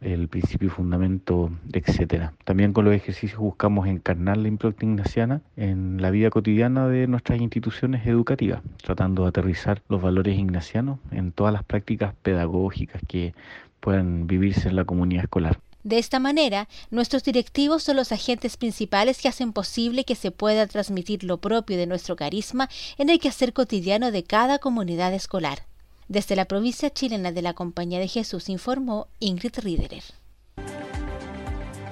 el 0.00 0.28
principio 0.28 0.68
y 0.68 0.70
fundamento, 0.70 1.50
etcétera. 1.72 2.34
También 2.44 2.72
con 2.72 2.84
los 2.84 2.94
ejercicios 2.94 3.40
buscamos 3.40 3.86
encarnar 3.88 4.36
la 4.36 4.48
impronta 4.48 4.84
ignaciana 4.84 5.40
en 5.56 6.00
la 6.00 6.10
vida 6.10 6.30
cotidiana 6.30 6.88
de 6.88 7.06
nuestras 7.06 7.40
instituciones 7.40 8.06
educativas, 8.06 8.62
tratando 8.82 9.22
de 9.22 9.28
aterrizar 9.28 9.82
los 9.88 10.02
valores 10.02 10.38
ignacianos 10.38 10.98
en 11.10 11.32
todas 11.32 11.52
las 11.52 11.64
prácticas 11.64 12.14
pedagógicas 12.22 13.02
que 13.08 13.34
puedan 13.80 14.26
vivirse 14.26 14.68
en 14.68 14.76
la 14.76 14.84
comunidad 14.84 15.24
escolar. 15.24 15.58
De 15.84 15.98
esta 15.98 16.18
manera, 16.18 16.66
nuestros 16.90 17.24
directivos 17.24 17.82
son 17.82 17.96
los 17.96 18.10
agentes 18.10 18.56
principales 18.56 19.20
que 19.20 19.28
hacen 19.28 19.52
posible 19.52 20.04
que 20.04 20.14
se 20.14 20.30
pueda 20.30 20.66
transmitir 20.66 21.24
lo 21.24 21.36
propio 21.36 21.76
de 21.76 21.86
nuestro 21.86 22.16
carisma 22.16 22.70
en 22.96 23.10
el 23.10 23.20
quehacer 23.20 23.52
cotidiano 23.52 24.10
de 24.10 24.24
cada 24.24 24.58
comunidad 24.58 25.12
escolar. 25.12 25.66
Desde 26.08 26.36
la 26.36 26.46
provincia 26.46 26.88
chilena 26.88 27.32
de 27.32 27.42
la 27.42 27.52
Compañía 27.52 27.98
de 27.98 28.08
Jesús 28.08 28.48
informó 28.48 29.08
Ingrid 29.20 29.58
Riederer. 29.58 30.02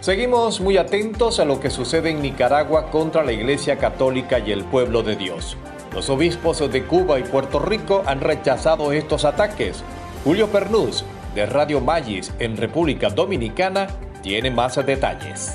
Seguimos 0.01 0.63
muy 0.63 0.79
atentos 0.79 1.39
a 1.39 1.45
lo 1.45 1.61
que 1.61 1.69
sucede 1.69 2.11
en 2.11 2.23
Nicaragua 2.23 2.91
contra 2.91 3.23
la 3.23 3.33
Iglesia 3.33 3.77
Católica 3.79 4.39
y 4.39 4.53
el 4.53 4.65
pueblo 4.65 5.03
de 5.03 5.17
Dios. 5.17 5.59
Los 5.93 6.09
obispos 6.09 6.59
de 6.73 6.87
Cuba 6.87 7.21
y 7.21 7.25
Puerto 7.25 7.59
Rico 7.59 8.03
han 8.07 8.23
rechazado 8.23 8.93
estos 8.93 9.27
ataques. 9.27 9.85
Julio 10.25 10.49
Pernús 10.51 11.05
de 11.35 11.47
Radio 11.47 11.81
Magis 11.81 12.33
en 12.39 12.57
República 12.57 13.09
Dominicana 13.09 13.87
tiene 14.23 14.51
más 14.51 14.77
detalles. 14.85 15.53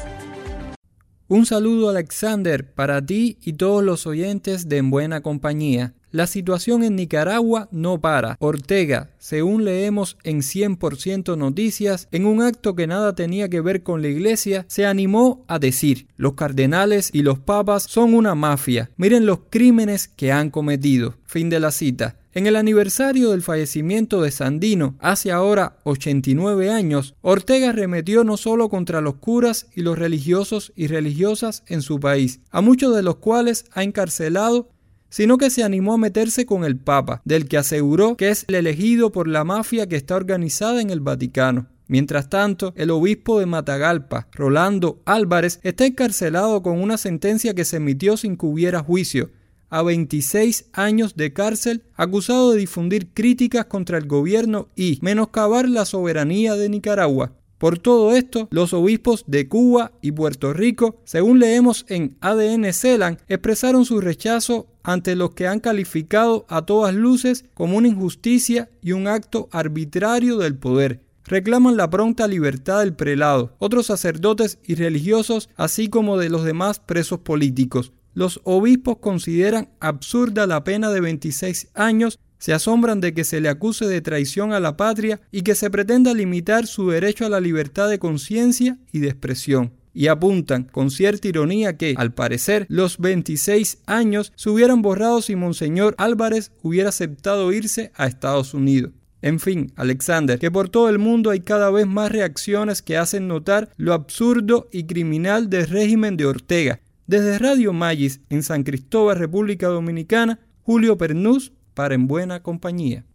Un 1.30 1.46
saludo 1.46 1.90
Alexander 1.90 2.74
para 2.74 3.06
ti 3.06 3.38
y 3.42 3.54
todos 3.54 3.84
los 3.84 4.08
oyentes 4.08 4.70
de 4.70 4.78
En 4.78 4.90
Buena 4.90 5.22
Compañía. 5.22 5.94
La 6.10 6.26
situación 6.26 6.84
en 6.84 6.96
Nicaragua 6.96 7.68
no 7.70 8.00
para. 8.00 8.38
Ortega, 8.40 9.10
según 9.18 9.66
leemos 9.66 10.18
en 10.24 10.38
100% 10.38 11.38
Noticias, 11.38 12.08
en 12.12 12.26
un 12.26 12.42
acto 12.42 12.76
que 12.76 12.88
nada 12.88 13.14
tenía 13.14 13.50
que 13.50 13.60
ver 13.60 13.84
con 13.84 14.02
la 14.02 14.08
iglesia, 14.08 14.66
se 14.70 14.86
animó 14.86 15.44
a 15.50 15.60
decir, 15.60 16.08
los 16.16 16.36
cardenales 16.36 17.10
y 17.14 17.24
los 17.24 17.40
papas 17.40 17.84
son 17.84 18.14
una 18.14 18.34
mafia. 18.34 18.90
Miren 18.96 19.26
los 19.26 19.40
crímenes 19.50 20.08
que 20.08 20.32
han 20.32 20.50
cometido. 20.50 21.16
Fin 21.26 21.50
de 21.50 21.60
la 21.60 21.72
cita. 21.72 22.16
En 22.38 22.46
el 22.46 22.56
aniversario 22.56 23.32
del 23.32 23.42
fallecimiento 23.42 24.22
de 24.22 24.30
Sandino, 24.30 24.96
hace 25.00 25.32
ahora 25.32 25.80
89 25.86 26.70
años, 26.70 27.16
Ortega 27.22 27.72
remetió 27.72 28.24
no 28.24 28.38
solo 28.38 28.70
contra 28.70 29.02
los 29.02 29.16
curas 29.16 29.66
y 29.74 29.82
los 29.82 29.98
religiosos 29.98 30.72
y 30.76 30.86
religiosas 30.86 31.64
en 31.66 31.82
su 31.82 32.00
país, 32.00 32.42
a 32.52 32.62
muchos 32.62 32.96
de 32.96 33.02
los 33.02 33.16
cuales 33.16 33.66
ha 33.74 33.82
encarcelado, 33.82 34.70
sino 35.10 35.40
que 35.40 35.50
se 35.50 35.64
animó 35.64 35.96
a 35.96 35.98
meterse 35.98 36.46
con 36.46 36.64
el 36.64 36.78
Papa, 36.78 37.24
del 37.26 37.48
que 37.48 37.58
aseguró 37.58 38.16
que 38.18 38.30
es 38.30 38.46
el 38.48 38.54
elegido 38.54 39.12
por 39.12 39.28
la 39.28 39.44
mafia 39.44 39.90
que 39.90 39.96
está 39.96 40.16
organizada 40.16 40.80
en 40.80 40.92
el 40.92 41.00
Vaticano. 41.00 41.66
Mientras 41.88 42.30
tanto, 42.30 42.72
el 42.76 42.92
obispo 42.92 43.40
de 43.40 43.48
Matagalpa, 43.48 44.28
Rolando 44.34 45.02
Álvarez, 45.06 45.60
está 45.64 45.88
encarcelado 45.88 46.62
con 46.62 46.80
una 46.80 46.98
sentencia 46.98 47.56
que 47.56 47.66
se 47.66 47.78
emitió 47.78 48.16
sin 48.16 48.38
que 48.38 48.46
hubiera 48.46 48.84
juicio, 48.84 49.32
a 49.70 49.82
26 49.82 50.70
años 50.74 51.16
de 51.16 51.34
cárcel 51.34 51.84
acusado 51.96 52.52
de 52.52 52.60
difundir 52.60 53.14
críticas 53.14 53.66
contra 53.66 53.98
el 53.98 54.08
gobierno 54.08 54.70
y 54.76 55.00
menoscabar 55.02 55.68
la 55.68 55.86
soberanía 55.86 56.56
de 56.56 56.70
Nicaragua. 56.70 57.34
Por 57.58 57.80
todo 57.80 58.16
esto, 58.16 58.48
los 58.52 58.72
obispos 58.74 59.24
de 59.26 59.48
Cuba 59.48 59.92
y 60.02 60.12
Puerto 60.12 60.54
Rico, 60.54 61.02
según 61.06 61.40
leemos 61.40 61.86
en 61.90 62.16
ADN 62.22 62.72
CELAN, 62.72 63.18
expresaron 63.28 63.84
su 63.84 64.00
rechazo 64.00 64.68
ante 64.84 65.16
los 65.16 65.32
que 65.32 65.48
han 65.48 65.60
calificado 65.60 66.46
a 66.50 66.66
todas 66.66 66.94
luces 66.94 67.46
como 67.56 67.78
una 67.78 67.88
injusticia 67.88 68.70
y 68.82 68.92
un 68.92 69.08
acto 69.08 69.50
arbitrario 69.52 70.38
del 70.38 70.56
poder. 70.56 71.02
Reclaman 71.26 71.76
la 71.76 71.90
pronta 71.90 72.28
libertad 72.28 72.80
del 72.80 72.94
prelado, 72.94 73.56
otros 73.58 73.88
sacerdotes 73.88 74.60
y 74.64 74.76
religiosos, 74.76 75.50
así 75.58 75.90
como 75.90 76.18
de 76.18 76.30
los 76.30 76.46
demás 76.46 76.80
presos 76.80 77.20
políticos. 77.20 77.92
Los 78.18 78.42
obispos 78.46 78.98
consideran 78.98 79.70
absurda 79.80 80.48
la 80.48 80.64
pena 80.64 80.90
de 80.90 81.02
26 81.02 81.68
años, 81.76 82.20
se 82.40 82.52
asombran 82.52 83.00
de 83.00 83.14
que 83.14 83.24
se 83.24 83.40
le 83.42 83.48
acuse 83.48 83.86
de 83.86 84.02
traición 84.02 84.54
a 84.54 84.60
la 84.60 84.76
patria 84.76 85.22
y 85.32 85.44
que 85.44 85.54
se 85.54 85.70
pretenda 85.70 86.16
limitar 86.16 86.66
su 86.66 86.90
derecho 86.90 87.28
a 87.28 87.30
la 87.30 87.40
libertad 87.40 87.88
de 87.88 88.00
conciencia 88.00 88.80
y 88.92 89.02
de 89.02 89.10
expresión 89.10 89.74
y 89.94 90.08
apuntan 90.08 90.64
con 90.64 90.90
cierta 90.90 91.28
ironía 91.28 91.78
que, 91.78 91.94
al 91.96 92.12
parecer, 92.12 92.66
los 92.70 92.98
26 92.98 93.84
años 93.86 94.34
se 94.36 94.50
hubieran 94.50 94.82
borrado 94.82 95.22
si 95.22 95.36
Monseñor 95.36 95.94
Álvarez 96.00 96.52
hubiera 96.64 96.90
aceptado 96.90 97.52
irse 97.52 97.92
a 97.94 98.08
Estados 98.08 98.56
Unidos. 98.56 98.94
En 99.22 99.40
fin, 99.40 99.74
Alexander, 99.76 100.40
que 100.40 100.50
por 100.50 100.70
todo 100.70 100.90
el 100.90 100.98
mundo 100.98 101.30
hay 101.30 101.42
cada 101.42 101.70
vez 101.70 101.86
más 101.86 102.12
reacciones 102.12 102.82
que 102.82 102.98
hacen 102.98 103.28
notar 103.28 103.70
lo 103.78 103.94
absurdo 103.94 104.70
y 104.72 104.86
criminal 104.86 105.52
del 105.52 105.68
régimen 105.68 106.18
de 106.18 106.26
Ortega, 106.26 106.80
desde 107.08 107.40
Radio 107.40 107.72
Magis 107.72 108.20
en 108.30 108.44
San 108.44 108.64
Cristóbal, 108.64 109.18
República 109.18 109.68
Dominicana, 109.68 110.40
Julio 110.62 110.98
Pernús 110.98 111.54
para 111.74 111.96
En 111.96 112.08
Buena 112.08 112.44
Compañía. 112.44 113.06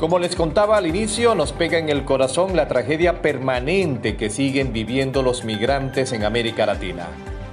Como 0.00 0.18
les 0.18 0.34
contaba 0.34 0.76
al 0.76 0.88
inicio, 0.88 1.36
nos 1.36 1.52
pega 1.52 1.78
en 1.78 1.88
el 1.88 2.04
corazón 2.04 2.56
la 2.56 2.66
tragedia 2.66 3.22
permanente 3.22 4.16
que 4.16 4.30
siguen 4.30 4.72
viviendo 4.72 5.22
los 5.22 5.44
migrantes 5.44 6.12
en 6.12 6.24
América 6.24 6.66
Latina. 6.66 7.06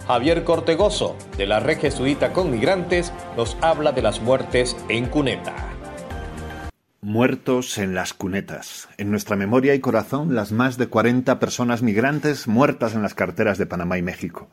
Javier 0.07 0.43
Cortegoso, 0.43 1.15
de 1.37 1.45
la 1.45 1.59
Red 1.59 1.81
Jesuita 1.81 2.33
con 2.33 2.49
Migrantes, 2.49 3.13
nos 3.37 3.55
habla 3.61 3.91
de 3.91 4.01
las 4.01 4.19
muertes 4.21 4.75
en 4.89 5.05
cuneta. 5.05 5.53
Muertos 7.01 7.77
en 7.77 7.93
las 7.93 8.15
cunetas. 8.15 8.89
En 8.97 9.11
nuestra 9.11 9.35
memoria 9.35 9.75
y 9.75 9.79
corazón, 9.79 10.33
las 10.33 10.51
más 10.51 10.79
de 10.79 10.87
40 10.87 11.39
personas 11.39 11.83
migrantes 11.83 12.47
muertas 12.47 12.95
en 12.95 13.03
las 13.03 13.13
carteras 13.13 13.59
de 13.59 13.67
Panamá 13.67 13.99
y 13.99 14.01
México 14.01 14.49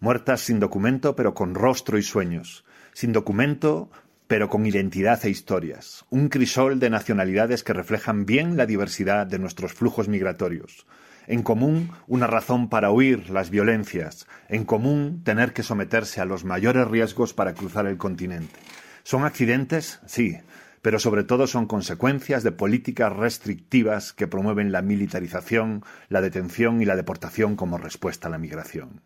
muertas 0.00 0.40
sin 0.40 0.60
documento 0.60 1.16
pero 1.16 1.34
con 1.34 1.54
rostro 1.54 1.98
y 1.98 2.02
sueños, 2.02 2.64
sin 2.92 3.12
documento 3.12 3.90
pero 4.26 4.48
con 4.48 4.66
identidad 4.66 5.24
e 5.24 5.30
historias, 5.30 6.04
un 6.10 6.28
crisol 6.28 6.80
de 6.80 6.90
nacionalidades 6.90 7.62
que 7.62 7.72
reflejan 7.72 8.26
bien 8.26 8.56
la 8.56 8.66
diversidad 8.66 9.26
de 9.26 9.38
nuestros 9.38 9.72
flujos 9.72 10.08
migratorios. 10.08 10.86
En 11.28 11.42
común, 11.42 11.90
una 12.06 12.26
razón 12.26 12.68
para 12.68 12.90
huir 12.90 13.30
las 13.30 13.50
violencias, 13.50 14.26
en 14.48 14.64
común, 14.64 15.22
tener 15.24 15.52
que 15.52 15.62
someterse 15.62 16.20
a 16.20 16.24
los 16.24 16.44
mayores 16.44 16.86
riesgos 16.88 17.34
para 17.34 17.54
cruzar 17.54 17.86
el 17.86 17.98
continente. 17.98 18.58
¿Son 19.02 19.24
accidentes? 19.24 20.00
Sí, 20.06 20.38
pero 20.82 21.00
sobre 21.00 21.24
todo 21.24 21.48
son 21.48 21.66
consecuencias 21.66 22.44
de 22.44 22.52
políticas 22.52 23.12
restrictivas 23.12 24.12
que 24.12 24.28
promueven 24.28 24.70
la 24.70 24.82
militarización, 24.82 25.84
la 26.08 26.20
detención 26.20 26.80
y 26.80 26.84
la 26.84 26.94
deportación 26.94 27.56
como 27.56 27.78
respuesta 27.78 28.28
a 28.28 28.30
la 28.30 28.38
migración. 28.38 29.02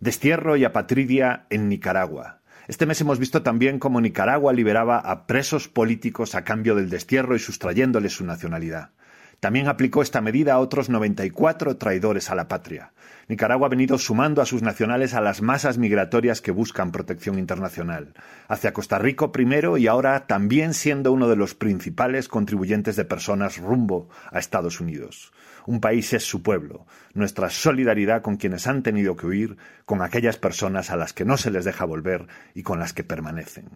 Destierro 0.00 0.56
y 0.56 0.64
apatridia 0.64 1.46
en 1.50 1.68
Nicaragua. 1.68 2.38
Este 2.68 2.86
mes 2.86 3.00
hemos 3.00 3.18
visto 3.18 3.42
también 3.42 3.80
cómo 3.80 4.00
Nicaragua 4.00 4.52
liberaba 4.52 4.98
a 4.98 5.26
presos 5.26 5.66
políticos 5.66 6.36
a 6.36 6.44
cambio 6.44 6.76
del 6.76 6.88
destierro 6.88 7.34
y 7.34 7.40
sustrayéndoles 7.40 8.12
su 8.12 8.24
nacionalidad. 8.24 8.90
También 9.40 9.66
aplicó 9.66 10.02
esta 10.02 10.20
medida 10.20 10.54
a 10.54 10.60
otros 10.60 10.88
94 10.88 11.78
traidores 11.78 12.30
a 12.30 12.36
la 12.36 12.46
patria. 12.46 12.92
Nicaragua 13.26 13.66
ha 13.66 13.70
venido 13.70 13.98
sumando 13.98 14.40
a 14.40 14.46
sus 14.46 14.62
nacionales 14.62 15.14
a 15.14 15.20
las 15.20 15.42
masas 15.42 15.78
migratorias 15.78 16.40
que 16.40 16.52
buscan 16.52 16.92
protección 16.92 17.36
internacional, 17.36 18.14
hacia 18.46 18.72
Costa 18.72 19.00
Rica 19.00 19.32
primero 19.32 19.78
y 19.78 19.88
ahora 19.88 20.28
también 20.28 20.74
siendo 20.74 21.10
uno 21.10 21.28
de 21.28 21.36
los 21.36 21.56
principales 21.56 22.28
contribuyentes 22.28 22.94
de 22.94 23.04
personas 23.04 23.58
rumbo 23.58 24.08
a 24.30 24.38
Estados 24.38 24.80
Unidos. 24.80 25.32
Un 25.68 25.82
país 25.82 26.14
es 26.14 26.22
su 26.22 26.42
pueblo, 26.42 26.86
nuestra 27.12 27.50
solidaridad 27.50 28.22
con 28.22 28.36
quienes 28.38 28.66
han 28.66 28.82
tenido 28.82 29.16
que 29.16 29.26
huir, 29.26 29.58
con 29.84 30.00
aquellas 30.00 30.38
personas 30.38 30.90
a 30.90 30.96
las 30.96 31.12
que 31.12 31.26
no 31.26 31.36
se 31.36 31.50
les 31.50 31.66
deja 31.66 31.84
volver 31.84 32.26
y 32.54 32.62
con 32.62 32.78
las 32.78 32.94
que 32.94 33.04
permanecen. 33.04 33.68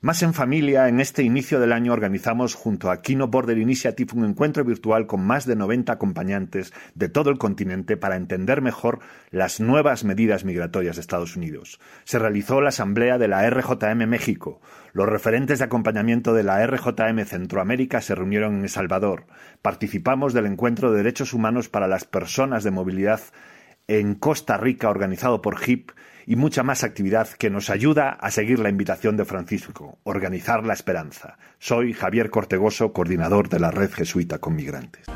Más 0.00 0.24
en 0.24 0.34
familia, 0.34 0.88
en 0.88 0.98
este 0.98 1.22
inicio 1.22 1.60
del 1.60 1.72
año 1.72 1.92
organizamos 1.92 2.56
junto 2.56 2.90
a 2.90 3.02
Kino 3.02 3.28
Border 3.28 3.56
Initiative 3.56 4.14
un 4.16 4.24
encuentro 4.24 4.64
virtual 4.64 5.06
con 5.06 5.24
más 5.24 5.46
de 5.46 5.54
90 5.54 5.92
acompañantes 5.92 6.72
de 6.96 7.08
todo 7.08 7.30
el 7.30 7.38
continente 7.38 7.96
para 7.96 8.16
entender 8.16 8.60
mejor 8.60 8.98
las 9.30 9.60
nuevas 9.60 10.02
medidas 10.02 10.44
migratorias 10.44 10.96
de 10.96 11.02
Estados 11.02 11.36
Unidos. 11.36 11.78
Se 12.02 12.18
realizó 12.18 12.60
la 12.60 12.70
asamblea 12.70 13.16
de 13.16 13.28
la 13.28 13.48
RJM 13.48 14.08
México, 14.08 14.60
los 14.92 15.08
referentes 15.08 15.58
de 15.58 15.66
acompañamiento 15.66 16.32
de 16.32 16.42
la 16.42 16.66
RJM 16.66 17.24
Centroamérica 17.24 18.00
se 18.00 18.16
reunieron 18.16 18.56
en 18.56 18.62
El 18.62 18.68
Salvador. 18.68 19.26
Participamos 19.62 20.32
del 20.32 20.46
encuentro 20.46 20.90
de 20.90 20.98
derechos 20.98 21.27
humanos 21.32 21.68
para 21.68 21.88
las 21.88 22.04
personas 22.04 22.64
de 22.64 22.70
movilidad 22.70 23.20
en 23.86 24.14
Costa 24.14 24.56
Rica 24.56 24.90
organizado 24.90 25.40
por 25.42 25.60
HIP 25.60 25.90
y 26.26 26.36
mucha 26.36 26.62
más 26.62 26.84
actividad 26.84 27.28
que 27.28 27.48
nos 27.48 27.70
ayuda 27.70 28.10
a 28.10 28.30
seguir 28.30 28.58
la 28.58 28.68
invitación 28.68 29.16
de 29.16 29.24
Francisco, 29.24 29.98
organizar 30.04 30.64
la 30.64 30.74
esperanza. 30.74 31.38
Soy 31.58 31.94
Javier 31.94 32.30
Cortegoso, 32.30 32.92
coordinador 32.92 33.48
de 33.48 33.60
la 33.60 33.70
Red 33.70 33.92
Jesuita 33.92 34.38
con 34.38 34.54
Migrantes. 34.54 35.06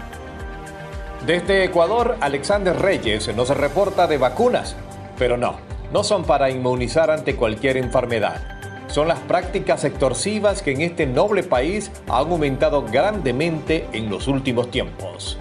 Desde 1.26 1.64
Ecuador, 1.64 2.16
Alexander 2.20 2.74
Reyes 2.74 3.34
nos 3.36 3.50
reporta 3.56 4.06
de 4.06 4.18
vacunas, 4.18 4.74
pero 5.18 5.36
no, 5.36 5.58
no 5.92 6.02
son 6.02 6.24
para 6.24 6.50
inmunizar 6.50 7.10
ante 7.10 7.36
cualquier 7.36 7.76
enfermedad 7.76 8.52
son 8.92 9.08
las 9.08 9.20
prácticas 9.20 9.84
extorsivas 9.84 10.60
que 10.60 10.72
en 10.72 10.82
este 10.82 11.06
noble 11.06 11.42
país 11.42 11.90
han 12.08 12.30
aumentado 12.30 12.82
grandemente 12.84 13.88
en 13.92 14.10
los 14.10 14.28
últimos 14.28 14.70
tiempos. 14.70 15.38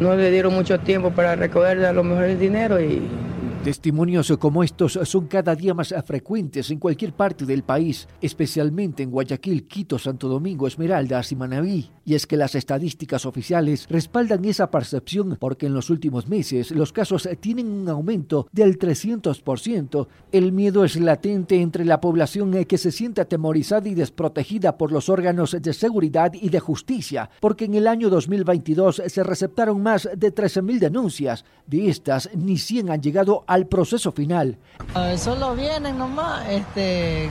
No 0.00 0.14
le 0.14 0.30
dieron 0.30 0.54
mucho 0.54 0.78
tiempo 0.78 1.10
para 1.10 1.36
recoger 1.36 1.84
a 1.84 1.92
lo 1.92 2.04
mejor 2.04 2.24
el 2.24 2.38
dinero 2.38 2.80
y 2.80 3.02
Testimonios 3.66 4.32
como 4.38 4.62
estos 4.62 4.92
son 4.92 5.26
cada 5.26 5.56
día 5.56 5.74
más 5.74 5.92
frecuentes 6.06 6.70
en 6.70 6.78
cualquier 6.78 7.14
parte 7.14 7.44
del 7.44 7.64
país, 7.64 8.06
especialmente 8.20 9.02
en 9.02 9.10
Guayaquil, 9.10 9.66
Quito, 9.66 9.98
Santo 9.98 10.28
Domingo, 10.28 10.68
Esmeraldas 10.68 11.32
y 11.32 11.34
Manabí. 11.34 11.90
Y 12.04 12.14
es 12.14 12.28
que 12.28 12.36
las 12.36 12.54
estadísticas 12.54 13.26
oficiales 13.26 13.88
respaldan 13.90 14.44
esa 14.44 14.70
percepción 14.70 15.36
porque 15.40 15.66
en 15.66 15.74
los 15.74 15.90
últimos 15.90 16.28
meses 16.28 16.70
los 16.70 16.92
casos 16.92 17.28
tienen 17.40 17.66
un 17.66 17.88
aumento 17.88 18.46
del 18.52 18.78
300%. 18.78 20.06
El 20.30 20.52
miedo 20.52 20.84
es 20.84 20.94
latente 20.94 21.60
entre 21.60 21.84
la 21.84 22.00
población 22.00 22.64
que 22.66 22.78
se 22.78 22.92
siente 22.92 23.20
atemorizada 23.20 23.88
y 23.88 23.96
desprotegida 23.96 24.78
por 24.78 24.92
los 24.92 25.08
órganos 25.08 25.56
de 25.60 25.72
seguridad 25.72 26.32
y 26.34 26.50
de 26.50 26.60
justicia, 26.60 27.30
porque 27.40 27.64
en 27.64 27.74
el 27.74 27.88
año 27.88 28.10
2022 28.10 29.02
se 29.08 29.24
receptaron 29.24 29.82
más 29.82 30.08
de 30.16 30.32
13.000 30.32 30.78
denuncias. 30.78 31.44
De 31.66 31.88
estas, 31.88 32.30
ni 32.32 32.58
100 32.58 32.90
han 32.90 33.02
llegado 33.02 33.42
a 33.48 33.55
al 33.56 33.66
proceso 33.66 34.12
final. 34.12 34.58
Solo 35.16 35.54
vienen 35.56 35.98
nomás, 35.98 36.48
este, 36.48 37.30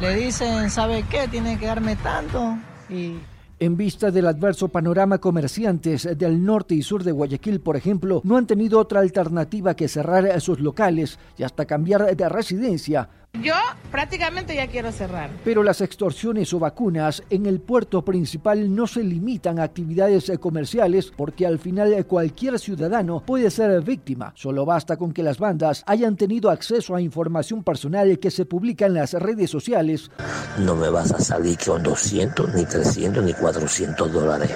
le 0.00 0.14
dicen, 0.16 0.70
¿sabe 0.70 1.04
qué? 1.08 1.28
Tiene 1.28 1.58
que 1.58 1.66
darme 1.66 1.94
tanto. 1.96 2.56
Y 2.88 3.18
en 3.60 3.76
vista 3.76 4.10
del 4.10 4.26
adverso 4.26 4.68
panorama, 4.68 5.18
comerciantes 5.18 6.08
del 6.16 6.44
norte 6.44 6.74
y 6.74 6.82
sur 6.82 7.02
de 7.02 7.12
Guayaquil, 7.12 7.60
por 7.60 7.76
ejemplo, 7.76 8.20
no 8.24 8.36
han 8.36 8.46
tenido 8.46 8.78
otra 8.78 9.00
alternativa 9.00 9.74
que 9.74 9.88
cerrar 9.88 10.40
sus 10.40 10.60
locales 10.60 11.18
y 11.36 11.42
hasta 11.42 11.66
cambiar 11.66 12.16
de 12.16 12.28
residencia 12.28 13.08
yo 13.42 13.54
prácticamente 13.90 14.54
ya 14.54 14.66
quiero 14.66 14.92
cerrar. 14.92 15.30
Pero 15.44 15.62
las 15.62 15.80
extorsiones 15.80 16.52
o 16.52 16.58
vacunas 16.58 17.22
en 17.30 17.46
el 17.46 17.60
puerto 17.60 18.04
principal 18.04 18.74
no 18.74 18.86
se 18.86 19.02
limitan 19.02 19.58
a 19.58 19.64
actividades 19.64 20.30
comerciales 20.40 21.12
porque 21.16 21.46
al 21.46 21.58
final 21.58 22.04
cualquier 22.06 22.58
ciudadano 22.58 23.22
puede 23.24 23.50
ser 23.50 23.80
víctima. 23.82 24.32
Solo 24.34 24.64
basta 24.64 24.96
con 24.96 25.12
que 25.12 25.22
las 25.22 25.38
bandas 25.38 25.82
hayan 25.86 26.16
tenido 26.16 26.50
acceso 26.50 26.94
a 26.94 27.00
información 27.00 27.62
personal 27.62 28.18
que 28.18 28.30
se 28.30 28.44
publica 28.44 28.86
en 28.86 28.94
las 28.94 29.12
redes 29.14 29.50
sociales. 29.50 30.10
No 30.58 30.74
me 30.74 30.90
vas 30.90 31.12
a 31.12 31.20
salir 31.20 31.56
con 31.64 31.82
200, 31.82 32.54
ni 32.54 32.64
300, 32.64 33.24
ni 33.24 33.34
400 33.34 34.12
dólares. 34.12 34.50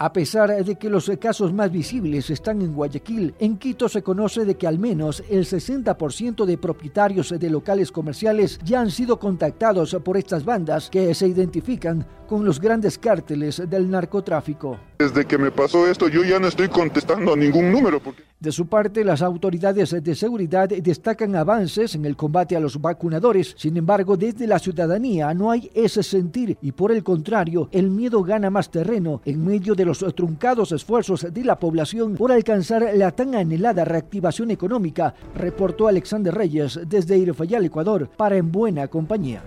A 0.00 0.12
pesar 0.12 0.64
de 0.64 0.76
que 0.76 0.88
los 0.88 1.10
casos 1.20 1.52
más 1.52 1.72
visibles 1.72 2.30
están 2.30 2.62
en 2.62 2.72
Guayaquil, 2.72 3.34
en 3.40 3.58
Quito 3.58 3.88
se 3.88 4.00
conoce 4.00 4.44
de 4.44 4.54
que 4.54 4.68
al 4.68 4.78
menos 4.78 5.24
el 5.28 5.44
60% 5.44 6.44
de 6.44 6.56
propietarios 6.56 7.34
de 7.36 7.50
locales 7.50 7.90
comerciales 7.90 8.60
ya 8.62 8.80
han 8.80 8.92
sido 8.92 9.18
contactados 9.18 9.96
por 10.04 10.16
estas 10.16 10.44
bandas 10.44 10.88
que 10.88 11.12
se 11.16 11.26
identifican 11.26 12.06
con 12.28 12.44
los 12.44 12.60
grandes 12.60 12.96
cárteles 12.96 13.60
del 13.68 13.90
narcotráfico. 13.90 14.78
Desde 15.00 15.24
que 15.24 15.36
me 15.36 15.50
pasó 15.50 15.88
esto 15.88 16.06
yo 16.08 16.22
ya 16.22 16.38
no 16.38 16.46
estoy 16.46 16.68
contestando 16.68 17.32
a 17.32 17.36
ningún 17.36 17.72
número. 17.72 18.00
De 18.40 18.52
su 18.52 18.68
parte, 18.68 19.04
las 19.04 19.20
autoridades 19.20 19.90
de 20.00 20.14
seguridad 20.14 20.68
destacan 20.68 21.34
avances 21.34 21.96
en 21.96 22.04
el 22.04 22.14
combate 22.14 22.54
a 22.54 22.60
los 22.60 22.80
vacunadores. 22.80 23.52
Sin 23.58 23.76
embargo, 23.76 24.16
desde 24.16 24.46
la 24.46 24.60
ciudadanía 24.60 25.34
no 25.34 25.50
hay 25.50 25.68
ese 25.74 26.04
sentir 26.04 26.56
y 26.62 26.70
por 26.70 26.92
el 26.92 27.02
contrario, 27.02 27.68
el 27.72 27.90
miedo 27.90 28.22
gana 28.22 28.48
más 28.48 28.70
terreno 28.70 29.22
en 29.24 29.44
medio 29.44 29.74
de 29.74 29.84
los 29.84 29.98
truncados 30.14 30.70
esfuerzos 30.70 31.26
de 31.34 31.44
la 31.44 31.58
población 31.58 32.14
por 32.14 32.30
alcanzar 32.30 32.90
la 32.94 33.10
tan 33.10 33.34
anhelada 33.34 33.84
reactivación 33.84 34.52
económica, 34.52 35.14
reportó 35.34 35.88
Alexander 35.88 36.32
Reyes 36.32 36.78
desde 36.86 37.18
Irfayal, 37.18 37.64
Ecuador, 37.64 38.08
para 38.16 38.36
En 38.36 38.52
Buena 38.52 38.86
Compañía. 38.86 39.42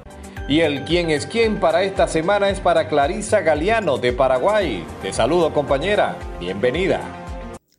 Y 0.50 0.60
el 0.60 0.84
quién 0.84 1.12
es 1.12 1.26
quién 1.26 1.62
para 1.62 1.84
esta 1.84 2.10
semana 2.10 2.50
es 2.50 2.60
para 2.60 2.90
Clarisa 2.90 3.40
Galeano 3.40 4.00
de 4.00 4.12
Paraguay. 4.12 4.84
Te 5.02 5.14
saludo 5.14 5.54
compañera, 5.54 6.18
bienvenida. 6.42 7.21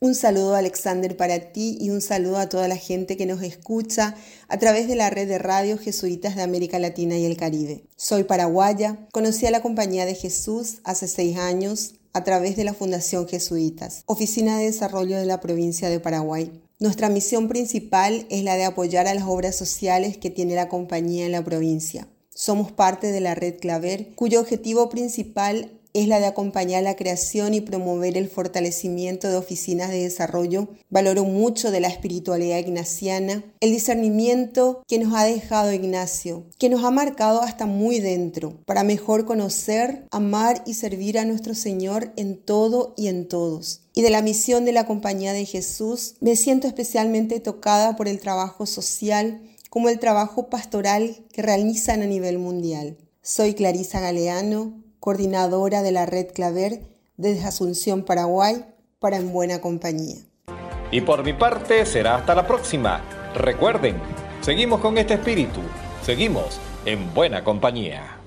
Un 0.03 0.15
saludo 0.15 0.55
Alexander 0.55 1.15
para 1.15 1.39
ti 1.53 1.77
y 1.79 1.89
un 1.89 2.01
saludo 2.01 2.37
a 2.37 2.49
toda 2.49 2.67
la 2.67 2.75
gente 2.75 3.15
que 3.15 3.25
nos 3.25 3.41
escucha 3.41 4.15
a 4.49 4.59
través 4.59 4.89
de 4.89 4.97
la 4.97 5.09
red 5.09 5.29
de 5.29 5.37
radios 5.37 5.79
jesuitas 5.79 6.35
de 6.35 6.41
América 6.41 6.77
Latina 6.77 7.17
y 7.17 7.23
el 7.23 7.37
Caribe. 7.37 7.85
Soy 7.95 8.25
paraguaya, 8.25 9.07
conocí 9.13 9.45
a 9.45 9.51
la 9.51 9.61
Compañía 9.61 10.05
de 10.05 10.13
Jesús 10.13 10.81
hace 10.83 11.07
seis 11.07 11.37
años 11.37 11.93
a 12.11 12.25
través 12.25 12.57
de 12.57 12.65
la 12.65 12.73
Fundación 12.73 13.29
Jesuitas, 13.29 14.03
Oficina 14.05 14.59
de 14.59 14.65
Desarrollo 14.65 15.15
de 15.15 15.25
la 15.25 15.39
provincia 15.39 15.89
de 15.89 16.01
Paraguay. 16.01 16.51
Nuestra 16.79 17.07
misión 17.07 17.47
principal 17.47 18.27
es 18.29 18.43
la 18.43 18.57
de 18.57 18.65
apoyar 18.65 19.07
a 19.07 19.13
las 19.13 19.23
obras 19.23 19.55
sociales 19.55 20.17
que 20.17 20.29
tiene 20.29 20.55
la 20.55 20.67
compañía 20.67 21.25
en 21.25 21.31
la 21.31 21.45
provincia. 21.45 22.09
Somos 22.29 22.73
parte 22.73 23.13
de 23.13 23.21
la 23.21 23.35
red 23.35 23.57
Claver, 23.57 24.15
cuyo 24.15 24.41
objetivo 24.41 24.89
principal 24.89 25.79
es 25.93 26.07
la 26.07 26.19
de 26.19 26.25
acompañar 26.25 26.83
la 26.83 26.95
creación 26.95 27.53
y 27.53 27.61
promover 27.61 28.17
el 28.17 28.27
fortalecimiento 28.27 29.29
de 29.29 29.37
oficinas 29.37 29.89
de 29.89 30.01
desarrollo. 30.01 30.69
Valoro 30.89 31.23
mucho 31.23 31.71
de 31.71 31.79
la 31.79 31.87
espiritualidad 31.87 32.57
ignaciana, 32.57 33.43
el 33.59 33.71
discernimiento 33.71 34.83
que 34.87 34.99
nos 34.99 35.13
ha 35.15 35.25
dejado 35.25 35.71
Ignacio, 35.71 36.45
que 36.57 36.69
nos 36.69 36.83
ha 36.83 36.91
marcado 36.91 37.41
hasta 37.41 37.65
muy 37.65 37.99
dentro, 37.99 38.59
para 38.65 38.83
mejor 38.83 39.25
conocer, 39.25 40.07
amar 40.11 40.63
y 40.65 40.73
servir 40.73 41.19
a 41.19 41.25
nuestro 41.25 41.53
Señor 41.53 42.11
en 42.15 42.37
todo 42.37 42.93
y 42.97 43.07
en 43.07 43.27
todos. 43.27 43.81
Y 43.93 44.01
de 44.01 44.09
la 44.09 44.23
misión 44.23 44.65
de 44.65 44.71
la 44.71 44.85
Compañía 44.85 45.33
de 45.33 45.45
Jesús, 45.45 46.15
me 46.19 46.35
siento 46.35 46.67
especialmente 46.67 47.39
tocada 47.39 47.95
por 47.95 48.07
el 48.07 48.19
trabajo 48.19 48.65
social 48.65 49.41
como 49.69 49.89
el 49.89 49.99
trabajo 49.99 50.49
pastoral 50.49 51.25
que 51.31 51.41
realizan 51.41 52.01
a 52.01 52.05
nivel 52.05 52.37
mundial. 52.37 52.97
Soy 53.23 53.53
Clarisa 53.53 53.99
Galeano, 54.01 54.83
coordinadora 55.03 55.81
de 55.81 55.91
la 55.91 56.05
red 56.05 56.27
Claver 56.33 56.79
desde 57.17 57.45
Asunción, 57.45 58.05
Paraguay, 58.05 58.63
para 58.99 59.17
En 59.17 59.33
Buena 59.33 59.59
Compañía. 59.59 60.15
Y 60.91 61.01
por 61.01 61.25
mi 61.25 61.33
parte 61.33 61.85
será 61.85 62.15
hasta 62.15 62.33
la 62.33 62.47
próxima. 62.47 63.01
Recuerden, 63.35 63.97
seguimos 64.41 64.79
con 64.79 64.97
este 64.97 65.15
espíritu 65.15 65.59
Seguimos 66.03 66.59
en 66.85 67.13
buena 67.13 67.45
compañía. 67.45 68.17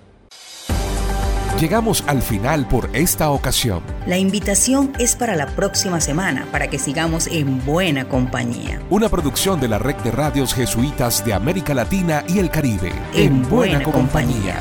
Llegamos 1.60 2.04
al 2.06 2.22
final 2.22 2.66
por 2.66 2.88
esta 2.94 3.30
ocasión. 3.30 3.82
La 4.06 4.16
invitación 4.16 4.94
es 4.98 5.14
para 5.14 5.36
la 5.36 5.46
próxima 5.48 6.00
semana 6.00 6.48
para 6.50 6.68
que 6.68 6.78
sigamos 6.78 7.26
en 7.26 7.64
buena 7.66 8.08
compañía. 8.08 8.80
Una 8.88 9.10
producción 9.10 9.60
de 9.60 9.68
la 9.68 9.78
red 9.78 9.96
de 9.96 10.10
radios 10.10 10.54
jesuitas 10.54 11.22
de 11.22 11.34
América 11.34 11.74
Latina 11.74 12.24
y 12.26 12.38
el 12.38 12.50
Caribe. 12.50 12.92
En, 13.14 13.46
buena, 13.46 13.82
compañía. 13.82 14.56